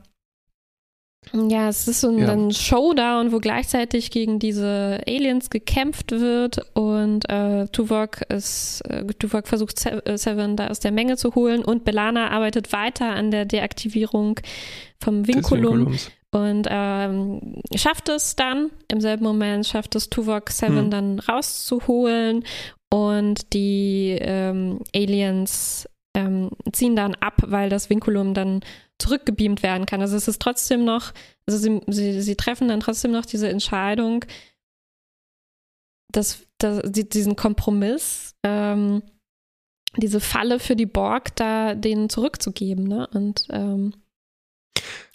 [1.33, 2.33] Ja, es ist so ein, Ja.
[2.33, 9.47] ein Showdown, wo gleichzeitig gegen diese Aliens gekämpft wird und äh, Tuvok, ist, äh, Tuvok
[9.47, 13.45] versucht äh, Seven da aus der Menge zu holen und Belana arbeitet weiter an der
[13.45, 14.41] Deaktivierung
[15.01, 15.95] vom Vinculum.
[16.31, 20.91] Und ähm, schafft es dann, im selben Moment schafft es Tuvok Seven Hm.
[20.91, 22.45] dann rauszuholen
[22.91, 28.61] und die ähm, Aliens ähm, ziehen dann ab, weil das Vinculum dann
[28.99, 30.01] zurückgebeamt werden kann.
[30.01, 31.13] Also es ist trotzdem noch,
[31.47, 34.25] also sie, sie, sie treffen dann trotzdem noch diese Entscheidung,
[36.13, 39.03] dass, dass die, diesen Kompromiss, ähm,
[39.97, 43.07] diese Falle für die Borg da denen zurückzugeben, ne?
[43.13, 43.95] Und ähm,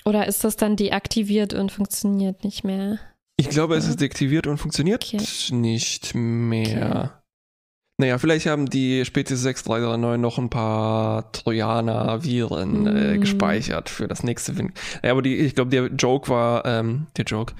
[0.05, 2.99] oder ist das dann deaktiviert und funktioniert nicht mehr?
[3.37, 5.23] Ich glaube, es ist deaktiviert und funktioniert Okay.
[5.55, 7.19] nicht mehr.
[7.99, 13.21] Naja, vielleicht haben die Spezies 6339 noch ein paar Trojaner-Viren äh, Mm.
[13.21, 14.73] gespeichert für das nächste Win.
[15.03, 17.53] Ja, aber die, ich glaube, der Joke war, ähm, der Joke,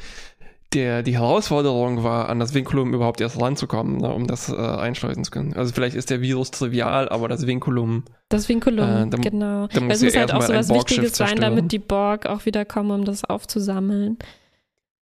[0.74, 5.24] der, die Herausforderung war, an das Vinculum überhaupt erst ranzukommen, ne, um das äh, einschleusen
[5.24, 5.54] zu können.
[5.54, 9.68] Also vielleicht ist der Virus trivial, aber das Vinculum, Das Vinculum, Äh, da- genau.
[9.68, 12.46] da muss es ja muss halt auch so was Wichtiges sein, damit die Borg auch
[12.46, 14.18] wieder kommen, um das aufzusammeln.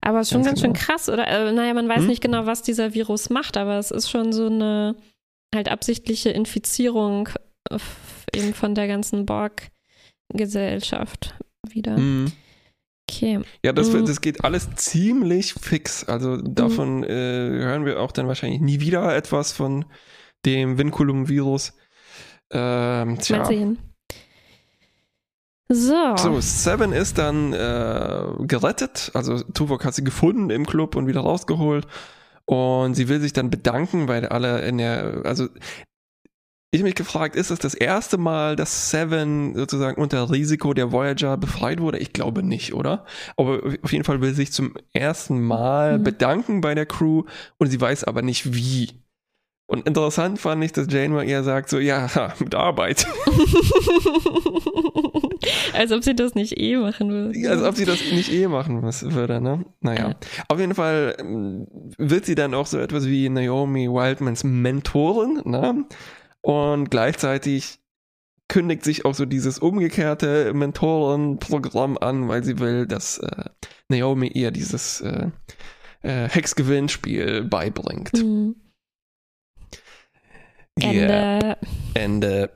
[0.02, 0.76] Aber es ist schon Ganz ganz, genau.
[0.76, 1.28] schön krass, oder?
[1.28, 2.08] Äh, naja, man weiß Hm?
[2.08, 4.96] nicht genau, was dieser Virus macht, aber es ist schon so eine
[5.54, 7.28] halt absichtliche Infizierung
[7.70, 7.78] äh,
[8.34, 11.36] eben von der ganzen Borg-Gesellschaft
[11.70, 11.98] wieder.
[11.98, 12.32] mh,
[13.10, 13.39] Okay.
[13.63, 14.08] Ja, das, wird- Mhm.
[14.08, 16.04] das geht alles ziemlich fix.
[16.04, 19.86] Also davon äh, hören wir auch dann wahrscheinlich nie wieder etwas von
[20.45, 21.74] dem Vinculum-Virus.
[22.52, 23.45] Ähm, Mal tja.
[23.45, 23.78] sehen.
[25.72, 26.17] So.
[26.17, 29.12] So, Seven ist dann äh, gerettet.
[29.13, 31.86] Also Tuvok hat sie gefunden im Club und wieder rausgeholt.
[32.45, 35.48] Und sie will sich dann bedanken, weil alle in der, also
[36.72, 41.36] ich mich gefragt, ist es das erste Mal, dass Seven sozusagen unter Risiko der Voyager
[41.38, 41.98] befreit wurde?
[41.98, 43.06] Ich glaube nicht, oder?
[43.38, 46.04] Aber auf jeden Fall will sie sich zum ersten Mal Mhm.
[46.04, 47.24] bedanken bei der Crew
[47.58, 48.92] und sie weiß aber nicht wie.
[49.66, 52.08] Und interessant fand ich, dass Janeway eher sagt so, ja,
[52.40, 53.06] mit Arbeit.
[55.74, 57.50] Als ob sie das nicht eh machen würde.
[57.50, 59.66] Als ob sie das nicht eh machen würde, ne?
[59.82, 60.10] Naja.
[60.10, 60.16] Ja.
[60.48, 65.86] Auf jeden Fall ähm, wird sie dann auch so etwas wie Naomi Wildmans Mentorin, ne?
[66.41, 67.80] Und gleichzeitig
[68.47, 73.45] kündigt sich auch so dieses umgekehrte Mentorenprogramm an, weil sie will, dass äh,
[73.89, 75.28] Naomi ihr dieses äh,
[76.02, 78.12] äh, Hexgewinnspiel beibringt.
[78.13, 78.56] Hm.
[80.82, 81.39] Yeah.
[81.39, 81.58] Ende.
[81.93, 82.49] Ende.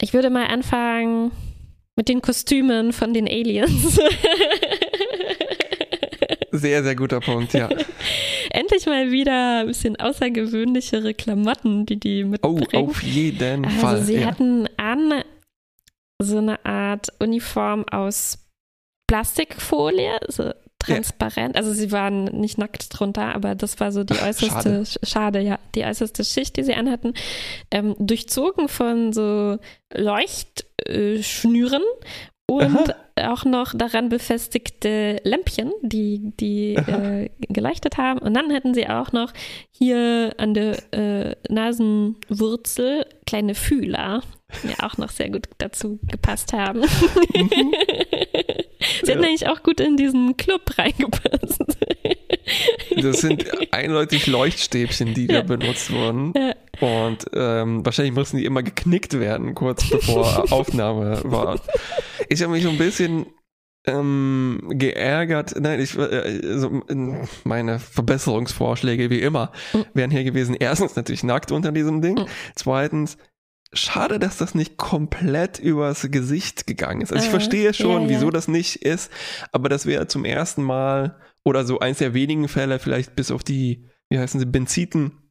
[0.00, 1.30] Ich würde mal anfangen
[1.96, 3.98] mit den Kostümen von den Aliens.
[6.58, 7.68] Sehr, sehr guter Punkt, ja.
[8.50, 12.88] Endlich mal wieder ein bisschen außergewöhnlichere Klamotten, die die Oh, mitbringen.
[12.90, 14.02] auf jeden also Fall.
[14.02, 14.26] sie ja.
[14.26, 15.22] hatten an
[16.22, 18.38] so eine Art Uniform aus
[19.08, 21.54] Plastikfolie, so transparent.
[21.54, 21.60] Ja.
[21.60, 25.58] Also sie waren nicht nackt drunter, aber das war so die äußerste, schade, schade ja,
[25.74, 27.14] die äußerste Schicht, die sie anhatten,
[27.70, 29.58] ähm, durchzogen von so
[29.94, 31.82] Leuchtschnüren
[32.48, 33.32] und Aha.
[33.32, 38.20] auch noch daran befestigte Lämpchen, die, die äh, geleuchtet haben.
[38.20, 39.32] Und dann hätten sie auch noch
[39.72, 44.22] hier an der äh, Nasenwurzel kleine Fühler,
[44.62, 46.80] die auch noch sehr gut dazu gepasst haben.
[47.34, 47.74] Mhm.
[49.02, 51.64] Sie hätten eigentlich auch gut in diesen Club reingepasst.
[52.96, 55.42] Das sind eindeutig Leuchtstäbchen, die ja.
[55.42, 56.32] da benutzt wurden.
[56.36, 56.54] Ja.
[56.80, 61.60] Und ähm, wahrscheinlich mussten die immer geknickt werden, kurz bevor Aufnahme war.
[62.28, 63.26] Ich habe mich so ein bisschen
[63.86, 65.54] ähm, geärgert.
[65.58, 66.82] Nein, ich, äh, so,
[67.44, 69.84] meine Verbesserungsvorschläge wie immer mhm.
[69.94, 70.56] wären hier gewesen.
[70.58, 72.16] Erstens natürlich nackt unter diesem Ding.
[72.16, 72.26] Mhm.
[72.54, 73.16] Zweitens
[73.72, 77.12] schade, dass das nicht komplett übers Gesicht gegangen ist.
[77.12, 78.16] Also ich äh, verstehe schon, ja, ja.
[78.16, 79.10] wieso das nicht ist,
[79.52, 83.44] aber das wäre zum ersten Mal oder so eins der wenigen Fälle, vielleicht bis auf
[83.44, 85.30] die, wie heißen sie, Benziten,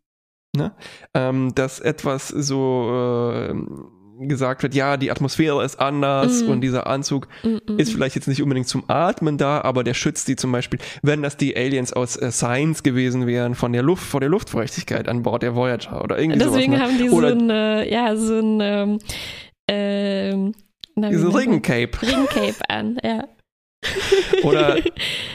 [0.55, 0.75] ne?
[1.13, 3.53] Ähm, dass etwas so äh,
[4.19, 6.49] gesagt wird, ja, die Atmosphäre ist anders mm.
[6.49, 10.27] und dieser Anzug mm, ist vielleicht jetzt nicht unbedingt zum Atmen da, aber der schützt
[10.27, 14.03] die zum Beispiel, wenn das die Aliens aus äh, Science gewesen wären, von der Luft,
[14.03, 16.57] vor der Luftfeuchtigkeit an Bord der Voyager oder irgendwie Deswegen sowas.
[16.57, 16.81] Deswegen ne?
[16.81, 18.99] haben die oder so ein, ja, so ein, ähm,
[19.67, 20.55] ähm,
[20.95, 22.01] na, diese Regencape.
[22.01, 23.27] Regencape an, ja.
[24.43, 24.77] Oder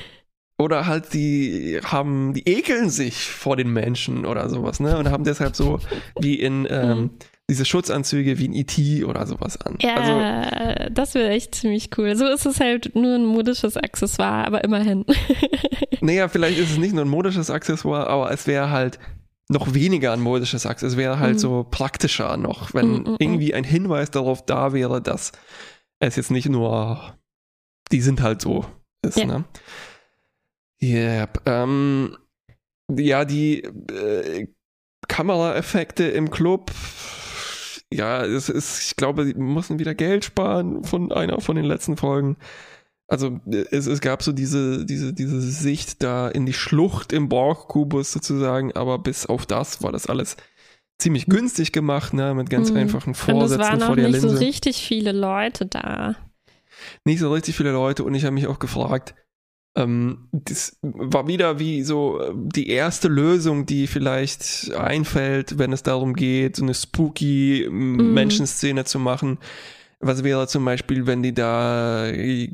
[0.59, 4.99] oder halt die haben, die ekeln sich vor den Menschen oder sowas, ne?
[4.99, 5.79] Und haben deshalb so
[6.21, 7.11] wie in ähm, mhm
[7.51, 9.05] diese Schutzanzüge wie ein E.T.
[9.05, 9.77] oder sowas an.
[9.81, 12.15] Ja, also, das wäre echt ziemlich cool.
[12.15, 15.05] So ist es halt nur ein modisches Accessoire, aber immerhin.
[16.01, 19.01] naja, vielleicht ist es nicht nur ein modisches Accessoire, aber es wäre halt
[19.49, 20.93] noch weniger ein modisches Accessoire.
[20.93, 21.39] Es wäre halt mhm.
[21.39, 25.33] so praktischer noch, wenn mhm, mhm, irgendwie ein Hinweis darauf da wäre, dass
[25.99, 27.19] es jetzt nicht nur,
[27.91, 28.65] die sind halt so
[29.03, 29.27] ist, ja.
[29.27, 29.45] ne?
[30.83, 31.43] Yep.
[31.47, 32.17] Ähm,
[32.97, 34.47] ja, die äh,
[35.09, 36.71] Kameraeffekte im Club
[37.93, 41.97] ja, es ist, ich glaube, sie mussten wieder Geld sparen von einer von den letzten
[41.97, 42.37] Folgen.
[43.09, 48.13] Also es, es gab so diese, diese, diese Sicht da in die Schlucht im Borg-Kubus
[48.13, 50.37] sozusagen, aber bis auf das war das alles
[51.01, 52.77] ziemlich günstig gemacht, ne, mit ganz mhm.
[52.77, 54.29] einfachen Vorsätzen vor der Linse.
[54.29, 56.15] Und es waren auch nicht so richtig viele Leute da.
[57.05, 59.15] Nicht so richtig viele Leute und ich habe mich auch gefragt,
[59.77, 65.83] ähm, das war wieder wie so äh, die erste Lösung, die vielleicht einfällt, wenn es
[65.83, 68.13] darum geht, so eine spooky mhm.
[68.15, 69.39] Menschenszene zu machen.
[70.01, 72.51] Was wäre zum Beispiel, wenn die da äh,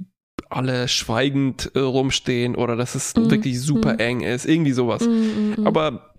[0.49, 3.99] alle schweigend äh, rumstehen oder dass es mm, wirklich super mm.
[3.99, 5.07] eng ist, irgendwie sowas.
[5.07, 6.15] Mm, Aber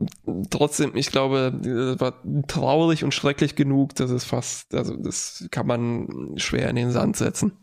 [0.50, 5.68] trotzdem, ich glaube, das war traurig und schrecklich genug, dass es fast, also das kann
[5.68, 7.54] man schwer in den Sand setzen.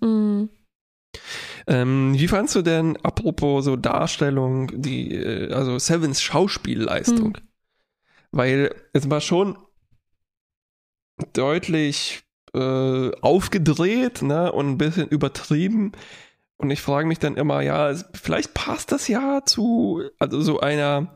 [1.66, 7.36] Ähm, wie fandst du denn, apropos so Darstellung, die, äh, also Sevens Schauspielleistung?
[7.36, 7.42] Hm.
[8.32, 9.56] Weil es war schon
[11.32, 12.24] deutlich
[12.54, 15.92] äh, aufgedreht ne, und ein bisschen übertrieben.
[16.56, 21.14] Und ich frage mich dann immer, ja, vielleicht passt das ja zu, also so einer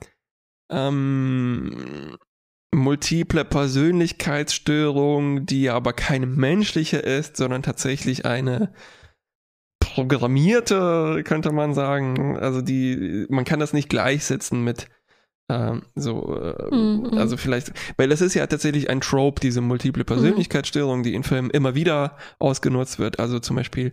[0.70, 2.16] ähm,
[2.74, 8.72] multiple Persönlichkeitsstörung, die aber keine menschliche ist, sondern tatsächlich eine
[10.06, 12.38] programmierte, könnte man sagen.
[12.38, 14.88] Also die, man kann das nicht gleichsetzen mit
[15.50, 17.16] ähm, so, äh, mhm.
[17.16, 21.50] also vielleicht, weil das ist ja tatsächlich ein Trope, diese multiple Persönlichkeitsstörung, die in Filmen
[21.50, 23.18] immer wieder ausgenutzt wird.
[23.18, 23.92] Also zum Beispiel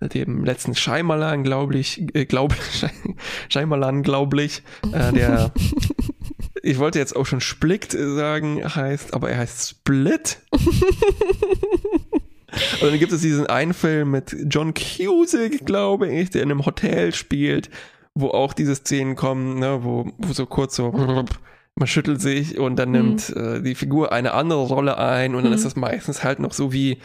[0.00, 2.56] dem letzten Scheimalan, glaube ich, äh, glaube
[3.48, 4.62] Scheimalan, glaube ich,
[4.92, 5.52] äh, der
[6.62, 10.38] ich wollte jetzt auch schon Splickt sagen, heißt, aber er heißt Split.
[12.80, 16.66] Und dann gibt es diesen einen Film mit John Cusick, glaube ich, der in einem
[16.66, 17.70] Hotel spielt,
[18.14, 20.92] wo auch diese Szenen kommen, ne, wo, wo so kurz so
[21.76, 23.56] man schüttelt sich und dann nimmt mhm.
[23.56, 25.56] äh, die Figur eine andere Rolle ein und dann mhm.
[25.56, 26.98] ist das meistens halt noch so wie,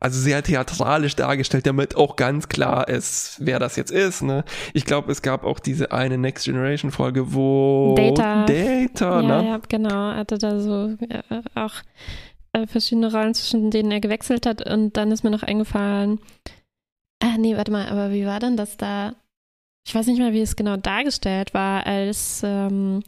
[0.00, 4.22] also sehr theatralisch dargestellt, damit auch ganz klar ist, wer das jetzt ist.
[4.22, 4.44] Ne?
[4.72, 9.48] Ich glaube, es gab auch diese eine Next Generation Folge, wo Data, Data ja, ne?
[9.48, 11.22] ja, genau, er hatte da so äh,
[11.54, 11.74] auch
[12.54, 14.68] äh, verschiedene Rollen, zwischen denen er gewechselt hat.
[14.68, 16.20] Und dann ist mir noch eingefallen,
[17.22, 19.14] ah, nee, warte mal, aber wie war denn das da?
[19.86, 23.02] Ich weiß nicht mehr, wie es genau dargestellt war, als ähm,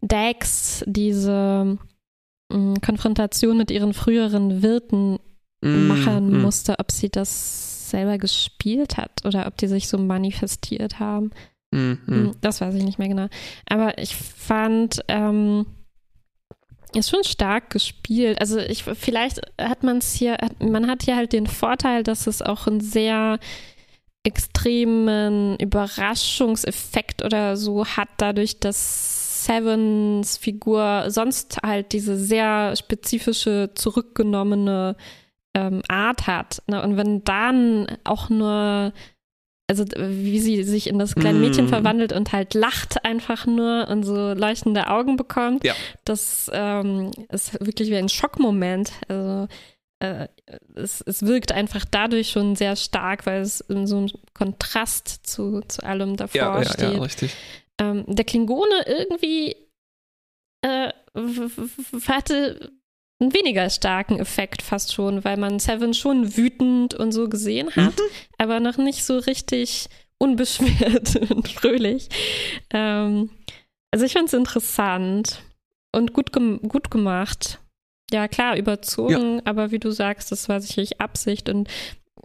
[0.00, 1.78] Dax diese
[2.52, 5.18] äh, Konfrontation mit ihren früheren Wirten
[5.62, 6.42] mm, machen mm.
[6.42, 11.32] musste, ob sie das selber gespielt hat oder ob die sich so manifestiert haben.
[11.72, 13.26] Mm, das weiß ich nicht mehr genau.
[13.68, 15.66] Aber ich fand, ähm,
[16.94, 18.40] Ist schon stark gespielt.
[18.40, 22.42] Also ich vielleicht hat man es hier, man hat hier halt den Vorteil, dass es
[22.42, 23.38] auch einen sehr
[24.24, 34.96] extremen Überraschungseffekt oder so hat, dadurch, dass Sevens Figur sonst halt diese sehr spezifische, zurückgenommene
[35.54, 36.62] ähm, Art hat.
[36.66, 36.82] Ne?
[36.82, 38.92] Und wenn dann auch nur
[39.70, 41.68] also wie sie sich in das kleine Mädchen mm.
[41.68, 45.62] verwandelt und halt lacht einfach nur und so leuchtende Augen bekommt.
[45.62, 45.74] Ja.
[46.04, 48.90] Das ähm, ist wirklich wie ein Schockmoment.
[49.06, 49.46] Also
[50.00, 50.26] äh,
[50.74, 55.60] es, es wirkt einfach dadurch schon sehr stark, weil es in so einem Kontrast zu,
[55.68, 56.94] zu allem davor ja, ja, steht.
[56.94, 57.36] Ja, richtig.
[57.80, 59.54] Ähm, der Klingone irgendwie
[60.62, 60.92] äh,
[62.08, 62.72] hatte
[63.20, 67.96] einen weniger starken Effekt fast schon, weil man Seven schon wütend und so gesehen hat,
[67.98, 68.10] mhm.
[68.38, 72.08] aber noch nicht so richtig unbeschwert und fröhlich.
[72.70, 73.30] Ähm,
[73.90, 75.42] also ich fand es interessant
[75.92, 77.60] und gut, gem gut gemacht.
[78.12, 79.42] Ja, klar, überzogen, ja.
[79.44, 81.68] aber wie du sagst, das war sicherlich Absicht und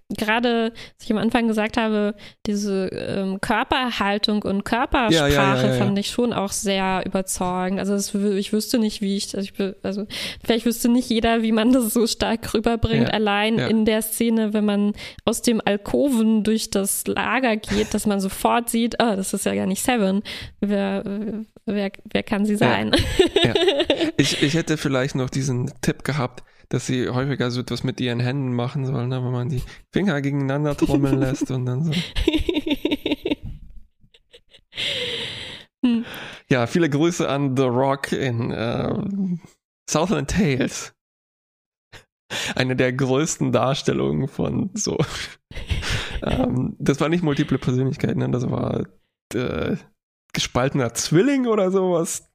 [0.10, 2.14] gerade, was ich am Anfang gesagt habe,
[2.46, 7.80] diese ähm, Körperhaltung und Körpersprache ja, ja, ja, fand ich schon auch sehr überzeugend.
[7.80, 10.06] Also es, ich wüsste nicht, wie ich, also, ich, also
[10.44, 14.66] vielleicht wüsste nicht jeder, wie man das so stark rüberbringt, allein in der Szene, wenn
[14.66, 14.94] man
[15.26, 19.56] aus dem Alkoven durch das Lager geht, dass man sofort sieht, oh, das ist ja
[19.56, 20.22] gar nicht Seven.
[20.60, 21.04] Wer,
[21.66, 22.92] wer, wer kann sie sein?
[24.18, 28.20] Ich, ich hätte vielleicht noch diesen Tipp gehabt, dass sie häufiger so etwas mit ihren
[28.20, 29.24] Händen machen sollen, ne?
[29.24, 29.62] wenn man die
[29.92, 31.92] Finger gegeneinander trommeln lässt und dann so.
[35.84, 36.06] hm.
[36.50, 38.94] Ja, viele Grüße an The Rock in äh,
[39.90, 40.94] Southland Tales.
[42.56, 44.98] Eine der größten Darstellungen von so.
[46.24, 48.30] ähm, das war nicht multiple Persönlichkeiten, ne?
[48.30, 48.86] das war
[49.34, 49.78] äh,
[50.34, 52.30] gespaltener Zwilling oder sowas.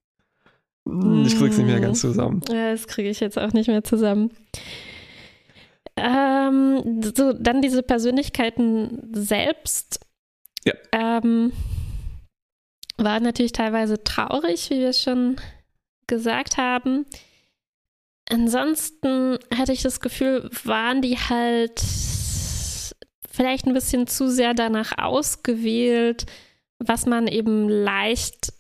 [0.88, 2.42] Hm, ich krieg's nicht mehr ganz zusammen.
[2.48, 4.30] Ja, das kriege ich jetzt auch nicht mehr zusammen.
[5.96, 10.00] Ähm, so, dann diese Persönlichkeiten selbst.
[10.64, 10.74] Ja.
[10.92, 11.52] Ähm,
[12.96, 15.36] waren natürlich teilweise traurig, wie wir schon
[16.06, 17.06] gesagt haben.
[18.28, 21.82] Ansonsten hatte ich das Gefühl, waren die halt
[23.28, 26.26] vielleicht ein bisschen zu sehr danach ausgewählt,
[26.78, 28.52] was man eben leicht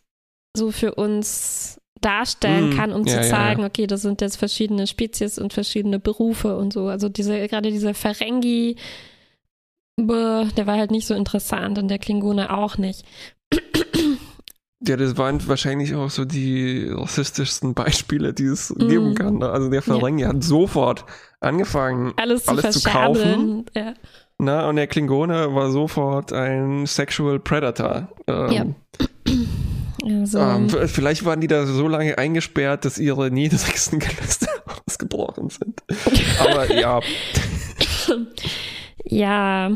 [0.56, 3.66] so für uns darstellen mm, kann, um ja, zu zeigen, ja, ja.
[3.66, 6.86] okay, das sind jetzt verschiedene Spezies und verschiedene Berufe und so.
[6.86, 8.76] Also diese, gerade dieser Ferengi,
[9.98, 13.04] der war halt nicht so interessant und der Klingone auch nicht.
[14.82, 18.88] Ja, das waren wahrscheinlich auch so die rassistischsten Beispiele, die es mm.
[18.88, 19.38] geben kann.
[19.38, 19.50] Ne?
[19.50, 21.04] Also der Ferengi hat sofort
[21.40, 23.66] angefangen, alles zu, alles zu kaufen.
[23.76, 23.92] Ja.
[24.38, 28.08] Na, und der Klingone war sofort ein Sexual Predator.
[28.26, 28.64] Ähm, ja.
[30.04, 34.46] Also, ähm, vielleicht waren die da so lange eingesperrt, dass ihre niedrigsten Gelüste
[34.86, 35.82] ausgebrochen sind.
[36.38, 37.00] Aber ja.
[39.04, 39.70] ja,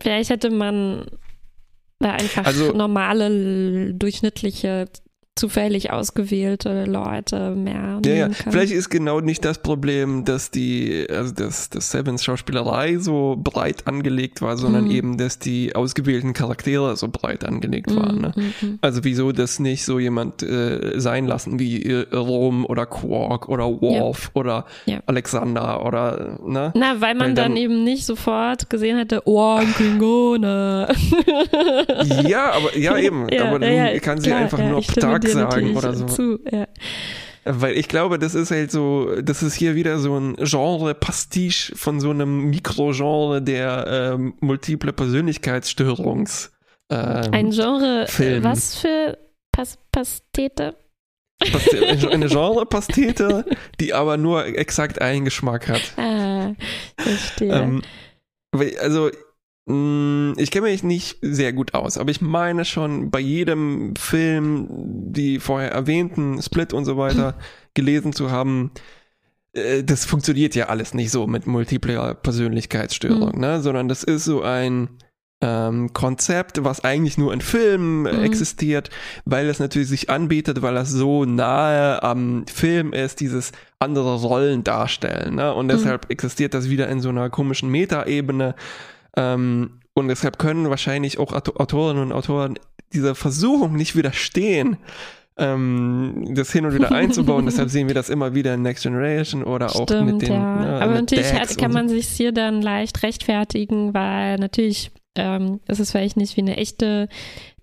[0.00, 1.06] vielleicht hätte man
[1.98, 4.86] da einfach also, normale, durchschnittliche
[5.34, 8.00] zufällig ausgewählte Leute mehr.
[8.04, 8.28] Ja, ja.
[8.30, 13.86] Vielleicht ist genau nicht das Problem, dass die, also dass, dass Sevens Schauspielerei so breit
[13.86, 14.90] angelegt war, sondern mhm.
[14.90, 17.96] eben, dass die ausgewählten Charaktere so breit angelegt mhm.
[17.96, 18.20] waren.
[18.20, 18.32] Ne?
[18.36, 18.78] Mhm.
[18.82, 23.64] Also wieso das nicht so jemand äh, sein lassen wie äh, Rom oder Quark oder
[23.80, 24.40] Worf ja.
[24.40, 25.00] oder ja.
[25.06, 26.72] Alexander oder ne?
[26.74, 30.88] Na, weil man weil dann, dann, eben nicht sofort gesehen hätte, oh, Klingone.
[32.28, 36.06] ja, aber ja eben, aber dann kann sie einfach nur Ptak Tag sagen oder so.
[36.06, 36.66] Zu, ja.
[37.44, 41.98] Weil ich glaube, das ist halt so, das ist hier wieder so ein Genre-Pastiche von
[41.98, 46.52] so einem Mikrogenre der ähm, multiple Persönlichkeitsstörungs.
[46.90, 48.44] Ähm, ein Genre, Film.
[48.44, 49.18] was für
[49.50, 50.76] Pas Pastete?
[52.10, 53.44] eine Genre-Pastete,
[53.80, 55.82] die aber nur exakt einen Geschmack hat.
[55.96, 56.52] Ah,
[56.96, 57.52] verstehe.
[57.52, 57.82] Ähm,
[58.80, 59.10] also
[59.64, 65.38] ich kenne mich nicht sehr gut aus, aber ich meine schon bei jedem Film, die
[65.38, 67.38] vorher erwähnten, Split und so weiter,
[67.74, 68.72] gelesen zu haben,
[69.52, 73.40] äh, das funktioniert ja alles nicht so mit multipler Persönlichkeitsstörung, mhm.
[73.40, 73.60] ne?
[73.60, 74.88] sondern das ist so ein
[75.42, 78.24] ähm, Konzept, was eigentlich nur in Filmen mhm.
[78.24, 78.90] existiert,
[79.24, 84.64] weil es natürlich sich anbietet, weil das so nahe am Film ist, dieses andere Rollen
[84.64, 85.36] darstellen.
[85.36, 85.52] Ne?
[85.52, 85.70] Und mhm.
[85.70, 86.10] deshalb mhm.
[86.12, 88.54] existiert das wieder in so einer komischen Metaebene.
[89.16, 92.58] Ähm, und deshalb können wahrscheinlich auch Autorinnen und Autoren
[92.92, 94.76] dieser Versuchung nicht widerstehen,
[95.36, 97.46] ähm, das hin und wieder einzubauen.
[97.46, 100.32] deshalb sehen wir das immer wieder in Next Generation oder Stimmt, auch mit den.
[100.32, 100.78] Ja.
[100.78, 105.80] Äh, Aber natürlich hat, kann man sich hier dann leicht rechtfertigen, weil natürlich ähm, ist
[105.80, 107.08] es vielleicht nicht wie eine echte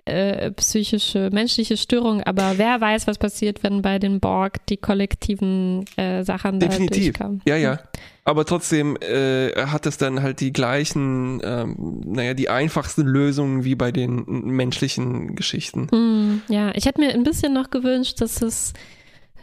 [0.10, 5.86] äh, psychische, menschliche Störung, aber wer weiß, was passiert, wenn bei den Borg die kollektiven
[5.95, 7.14] äh, Sachen Definitiv.
[7.14, 7.41] da durchkommen.
[7.45, 7.80] Ja, ja.
[8.26, 13.76] Aber trotzdem äh, hat es dann halt die gleichen, ähm, naja, die einfachsten Lösungen wie
[13.76, 15.88] bei den menschlichen Geschichten.
[15.91, 18.74] Hm, ja, ich hätte mir ein bisschen noch gewünscht, dass es,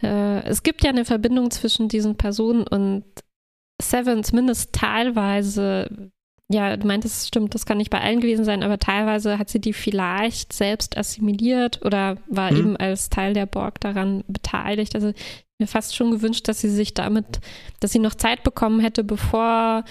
[0.02, 3.04] äh, es gibt ja eine Verbindung zwischen diesen Personen und
[3.80, 6.10] Seven zumindest teilweise
[6.49, 9.49] ja, du meintest, es stimmt, das kann nicht bei allen gewesen sein, aber teilweise hat
[9.49, 12.57] sie die vielleicht selbst assimiliert oder war Mhm.
[12.59, 14.94] eben als Teil der Borg daran beteiligt.
[14.94, 15.12] Also
[15.59, 17.40] mir fast schon gewünscht, dass sie sich damit,
[17.80, 19.84] dass sie noch Zeit bekommen hätte, bevor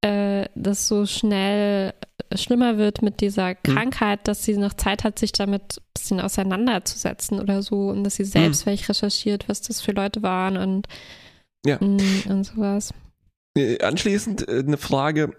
[0.00, 1.92] äh, das so schnell
[2.30, 6.20] äh, schlimmer wird mit dieser Krankheit, dass sie noch Zeit hat, sich damit ein bisschen
[6.20, 10.86] auseinanderzusetzen oder so und dass sie selbst vielleicht recherchiert, was das für Leute waren und,
[11.66, 11.78] Ja.
[11.84, 12.94] mm, und sowas.
[13.56, 15.32] Äh, Anschließend äh, eine Frage,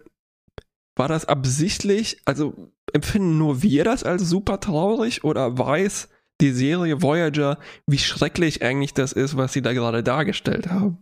[0.95, 6.09] war das absichtlich, also empfinden nur wir das als super traurig oder weiß
[6.41, 10.99] die Serie Voyager, wie schrecklich eigentlich das ist, was sie da gerade dargestellt haben?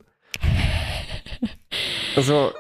[2.15, 2.51] Also,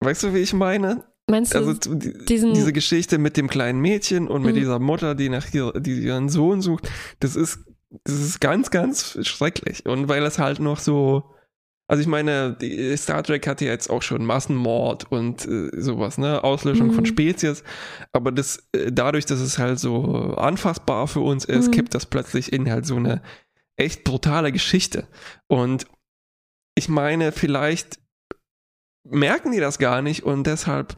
[0.00, 1.04] weißt du, wie ich meine?
[1.30, 4.60] Meinst du, Also die, diesen- diese Geschichte mit dem kleinen Mädchen und mit Mhm.
[4.60, 6.88] dieser Mutter, die nach ihr, die ihren Sohn sucht,
[7.20, 7.60] das ist,
[8.04, 9.84] das ist ganz, ganz schrecklich.
[9.84, 11.34] Und weil es halt noch so,
[11.88, 16.18] also ich meine, die Star Trek hatte ja jetzt auch schon Massenmord und äh, sowas,
[16.18, 17.08] ne, Auslöschung von Mhm.
[17.08, 17.64] Spezies,
[18.12, 21.72] aber das, äh, dadurch, dass es halt so anfassbar für uns ist, Mhm.
[21.72, 23.22] kippt das plötzlich in halt so eine
[23.76, 25.06] echt brutale Geschichte.
[25.48, 25.86] Und
[26.76, 27.98] ich meine, vielleicht
[29.08, 30.96] merken die das gar nicht und deshalb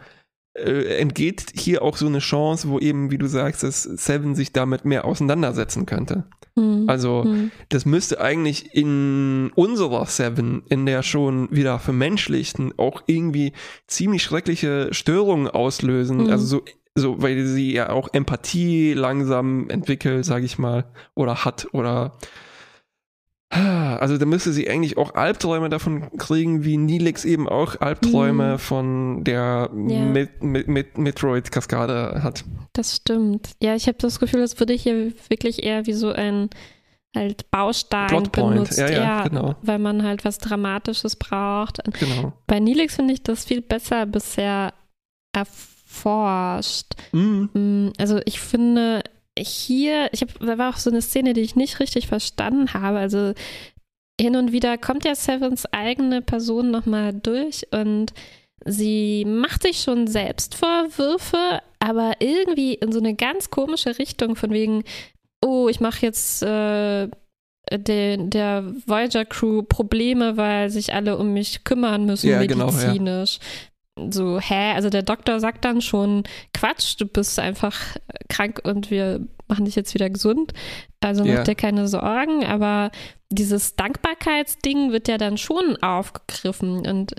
[0.55, 4.53] äh, entgeht hier auch so eine Chance, wo eben, wie du sagst, dass Seven sich
[4.53, 6.25] damit mehr auseinandersetzen könnte.
[6.57, 13.03] Hm, Also hm, das müsste eigentlich in unserer Seven, in der schon wieder vermenschlichten, auch
[13.07, 13.53] irgendwie
[13.87, 16.25] ziemlich schreckliche Störungen auslösen.
[16.25, 16.31] Mhm.
[16.31, 16.65] Also so,
[16.97, 20.85] so, weil sie ja auch Empathie langsam entwickelt, sage ich mal,
[21.15, 22.19] oder hat oder
[23.53, 28.59] also da müsste sie eigentlich auch Albträume davon kriegen, wie Nilix eben auch Albträume Mhm.
[28.59, 30.05] von der Ja.
[30.05, 32.45] Met Met Met Metroid-Kaskade hat.
[32.75, 33.51] das stimmt.
[33.61, 36.49] Ja, ich habe das Gefühl, es würde hier wirklich eher wie so ein
[37.17, 38.55] halt Baustein Plotpoint.
[38.55, 38.79] benutzt.
[38.79, 39.57] Ja, ja, genau.
[39.63, 41.81] weil man halt was Dramatisches braucht.
[41.99, 42.33] Genau.
[42.47, 44.73] Bei Nilix finde ich das viel besser bisher
[45.33, 46.93] erforscht.
[47.13, 47.49] Mhm.
[47.53, 49.03] Mm, Also ich finde
[49.39, 52.99] hier, ich habe, da war auch so eine Szene, die ich nicht richtig verstanden habe.
[52.99, 53.33] Also
[54.21, 58.13] hin und wieder kommt ja Sevens eigene Person nochmal durch und
[58.65, 64.51] sie macht sich schon selbst Vorwürfe, aber irgendwie in so eine ganz komische Richtung von
[64.51, 64.85] wegen,
[65.43, 67.09] oh, ich mache jetzt äh,
[67.73, 73.31] den, der Voyager Crew Probleme, weil sich alle um mich kümmern müssen, Ja, genau, ja.
[74.11, 74.73] So, hä?
[74.75, 76.25] Also der Doktor sagt dann schon,
[76.55, 77.77] Quatsch, du bist einfach
[78.29, 80.53] krank und wir machen dich jetzt wieder gesund.
[81.01, 81.43] Also mach Ja.
[81.43, 82.91] dir keine Sorgen, aber
[83.31, 87.13] dieses Dankbarkeitsding wird ja dann schon aufgegriffen und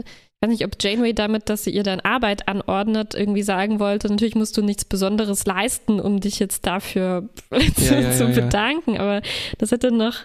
[0.44, 4.08] ich weiß nicht, ob Janeway damit, dass sie ihr dann Arbeit anordnet, irgendwie sagen wollte,
[4.10, 7.30] natürlich musst du nichts Besonderes leisten, um dich jetzt dafür
[7.76, 8.42] zu, ja, zu ja, ja.
[8.42, 8.98] bedanken.
[8.98, 9.22] Aber
[9.60, 10.16] das hätte noch,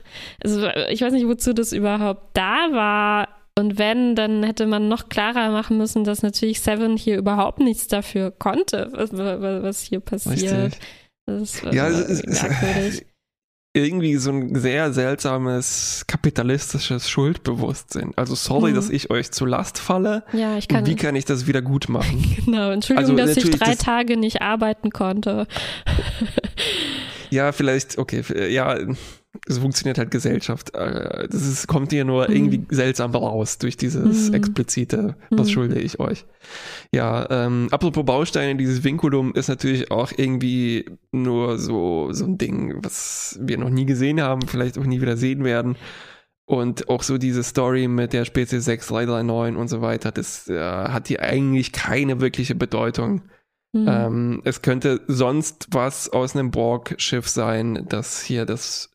[0.43, 3.29] also ich weiß nicht, wozu das überhaupt da war.
[3.59, 7.89] Und wenn, dann hätte man noch klarer machen müssen, dass natürlich Seven hier überhaupt nichts
[7.89, 10.77] dafür konnte, was, was hier passiert.
[11.27, 13.03] War Ja, es ist,
[13.77, 18.13] irgendwie so ein sehr seltsames kapitalistisches Schuldbewusstsein.
[18.17, 18.75] Also sorry, Mhm.
[18.77, 20.23] dass ich euch zu Last falle.
[20.33, 20.87] Ja, ich kann.
[20.87, 22.37] Wie kann ich das wieder gut machen?
[22.45, 25.47] Genau, Entschuldigung, Also dass ich drei das- Tage nicht arbeiten konnte.
[27.31, 28.79] ja, vielleicht, okay, ja,
[29.49, 30.75] es funktioniert halt Gesellschaft.
[30.75, 32.35] Äh, Das ist, kommt hier nur Mhm.
[32.37, 34.35] irgendwie seltsam raus durch dieses Mhm.
[34.35, 35.53] explizite, was Mhm.
[35.53, 36.25] schulde ich euch.
[36.93, 42.77] Ja, ähm, apropos Bausteine, dieses Vinculum ist natürlich auch irgendwie nur so, so ein Ding,
[42.83, 45.77] was wir noch nie gesehen haben, vielleicht auch nie wieder sehen werden.
[46.49, 51.09] Und auch so diese Story mit der Spezies 6339 und so weiter, das äh, hat
[51.09, 53.23] hier eigentlich keine wirkliche Bedeutung.
[53.75, 53.87] Hm.
[53.89, 58.91] Ähm, es könnte sonst was aus einem Borg-Schiff sein, das hier das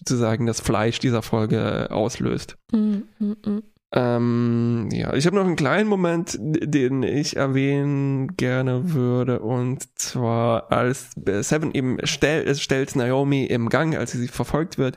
[0.00, 2.56] sozusagen das Fleisch dieser Folge auslöst.
[2.72, 3.62] Hm, hm, hm.
[3.92, 10.70] Ähm, ja, ich habe noch einen kleinen Moment, den ich erwähnen gerne würde, und zwar
[10.70, 14.96] als Seven eben stell, es stellt Naomi im Gang, als sie verfolgt wird,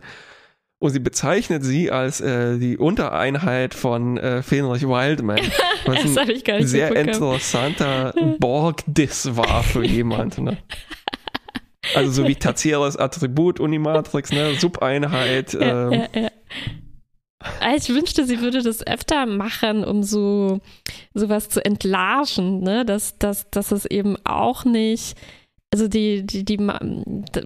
[0.78, 5.39] und sie bezeichnet sie als äh, die Untereinheit von äh, Fenrich Wildman,
[5.86, 10.38] was Das ein habe ich gar nicht sehr interessanter Borg-Diss war für jemand.
[10.38, 10.58] Ne?
[11.96, 14.56] Also so wie tertiäres Attribut Unimatrix, ne?
[14.56, 15.54] Subeinheit.
[15.54, 16.30] Ja, ähm, ja, ja.
[17.60, 20.62] Ah, Ich wünschte, sie würde das öfter machen, um so
[21.14, 22.86] sowas zu entlarven, ne?
[22.86, 25.18] dass, dass, dass es eben auch nicht
[25.74, 26.60] also die, die, die,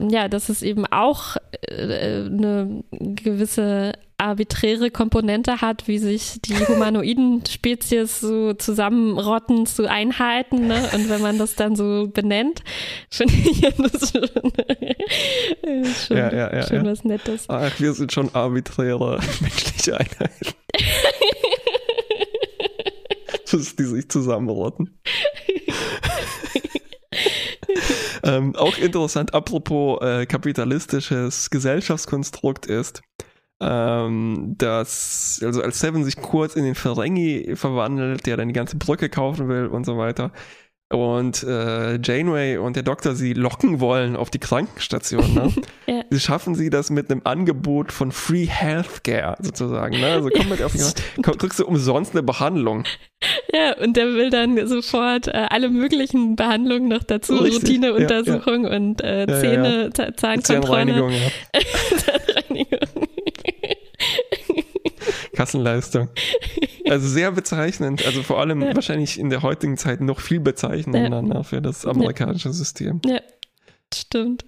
[0.10, 7.44] ja, dass es eben auch äh, eine gewisse arbiträre Komponente hat, wie sich die humanoiden
[7.46, 10.68] Spezies so zusammenrotten zu Einheiten.
[10.68, 10.90] Ne?
[10.94, 12.64] Und wenn man das dann so benennt,
[13.10, 14.28] finde ich das schon,
[16.08, 17.46] schon, Ja, ja, ja, schon was Nettes.
[17.48, 20.54] Ach, wir sind schon arbiträre menschliche Einheiten,
[23.52, 25.00] dass die sich zusammenrotten.
[28.24, 33.04] ähm, auch interessant, apropos äh, kapitalistisches Gesellschaftskonstrukt ist,
[33.60, 38.78] ähm, dass, also als Seven sich kurz in den Ferengi verwandelt, der dann die ganze
[38.78, 40.32] Brücke kaufen will und so weiter.
[40.90, 45.34] Und äh, Janeway und der Doktor sie locken wollen auf die Krankenstation.
[45.34, 45.54] Ne?
[45.90, 46.04] Ja.
[46.10, 49.98] Sie schaffen sie das mit einem Angebot von Free Healthcare sozusagen.
[50.02, 50.08] Ne?
[50.08, 52.84] Also komm mit auf die, komm, kriegst du umsonst eine Behandlung.
[53.54, 59.26] Ja, und der will dann sofort äh, alle möglichen Behandlungen noch dazu, Routineuntersuchung und äh,
[59.28, 60.42] Ja, ja, Zähne, Zahnkontrolle.
[60.44, 61.62] Zahnreinigung, ja.
[61.98, 63.08] Zahnreinigung.
[65.38, 66.10] Kassenleistung.
[66.90, 68.74] Also sehr bezeichnend, also vor allem Ja.
[68.76, 73.02] wahrscheinlich in der heutigen Zeit noch viel bezeichnender ne, für das amerikanische System.
[73.06, 73.20] Ja,
[73.94, 74.46] stimmt.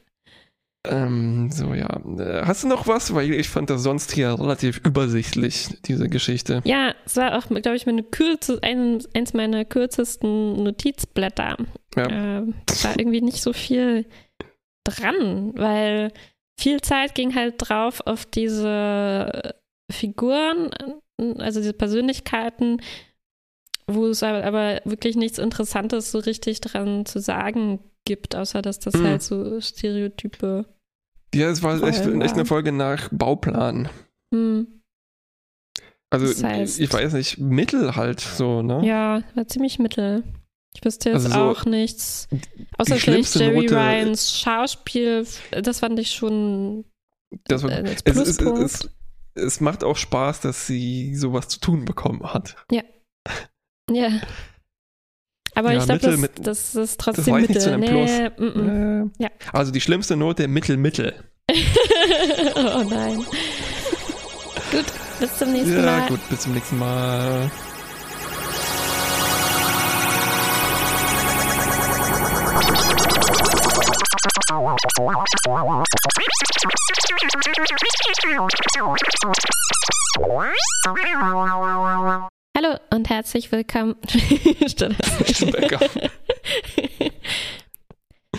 [0.87, 1.99] Ähm, so, ja.
[2.17, 3.13] Äh, Hast du noch was?
[3.13, 6.61] Weil ich fand das sonst hier relativ übersichtlich, diese Geschichte.
[6.63, 11.57] Ja, es war auch, glaube ich, meine kürze, ein, eins meiner kürzesten Notizblätter.
[11.97, 12.39] Ja.
[12.39, 14.05] Äh, es war irgendwie nicht so viel
[14.85, 16.13] dran, weil
[16.57, 19.53] viel Zeit ging halt drauf auf diese
[19.89, 20.69] Figuren,
[21.37, 22.81] also diese Persönlichkeiten,
[23.87, 28.79] wo es aber, aber wirklich nichts Interessantes so richtig dran zu sagen gibt, außer dass
[28.79, 29.03] das Mhm.
[29.05, 30.65] halt so Stereotype.
[31.33, 33.89] Ja, es war echt, echt eine Folge nach Bauplan.
[34.33, 34.67] Hm,
[36.11, 38.83] Also, Das heißt- ich weiß nicht, Mittel halt so, ne?
[38.83, 40.23] ja, war ziemlich mittel.
[40.73, 42.27] Ich wüsste jetzt Also so auch nichts.
[42.79, 46.85] Außer vielleicht Jerry Note- Ryans Schauspiel, das fand ich schon
[47.45, 48.89] Das war, äh, es, es, es,
[49.39, 52.55] es macht auch Spaß, dass sie sowas zu tun bekommen hat.
[52.71, 52.81] Ja.
[55.55, 57.61] Aber Ja, ich glaube, das, das ist trotzdem nicht Mittel.
[57.61, 58.09] zu einem Plus.
[58.11, 59.11] nee, mm, mm.
[59.19, 59.29] Äh, Ja.
[59.51, 61.13] Also die schlimmste Note, Mittel, Mittel.
[62.55, 63.17] oh nein.
[64.71, 64.85] Gut,
[65.19, 66.07] bis zum nächsten Ja, Mal.
[66.09, 67.49] gut, bis zum nächsten Mal.
[82.57, 83.95] Hallo und herzlich willkommen.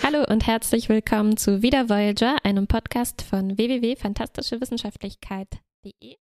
[0.02, 6.16] Hallo und herzlich willkommen zu Wieder Voyager, einem Podcast von www.fantastischewissenschaftlichkeit.de.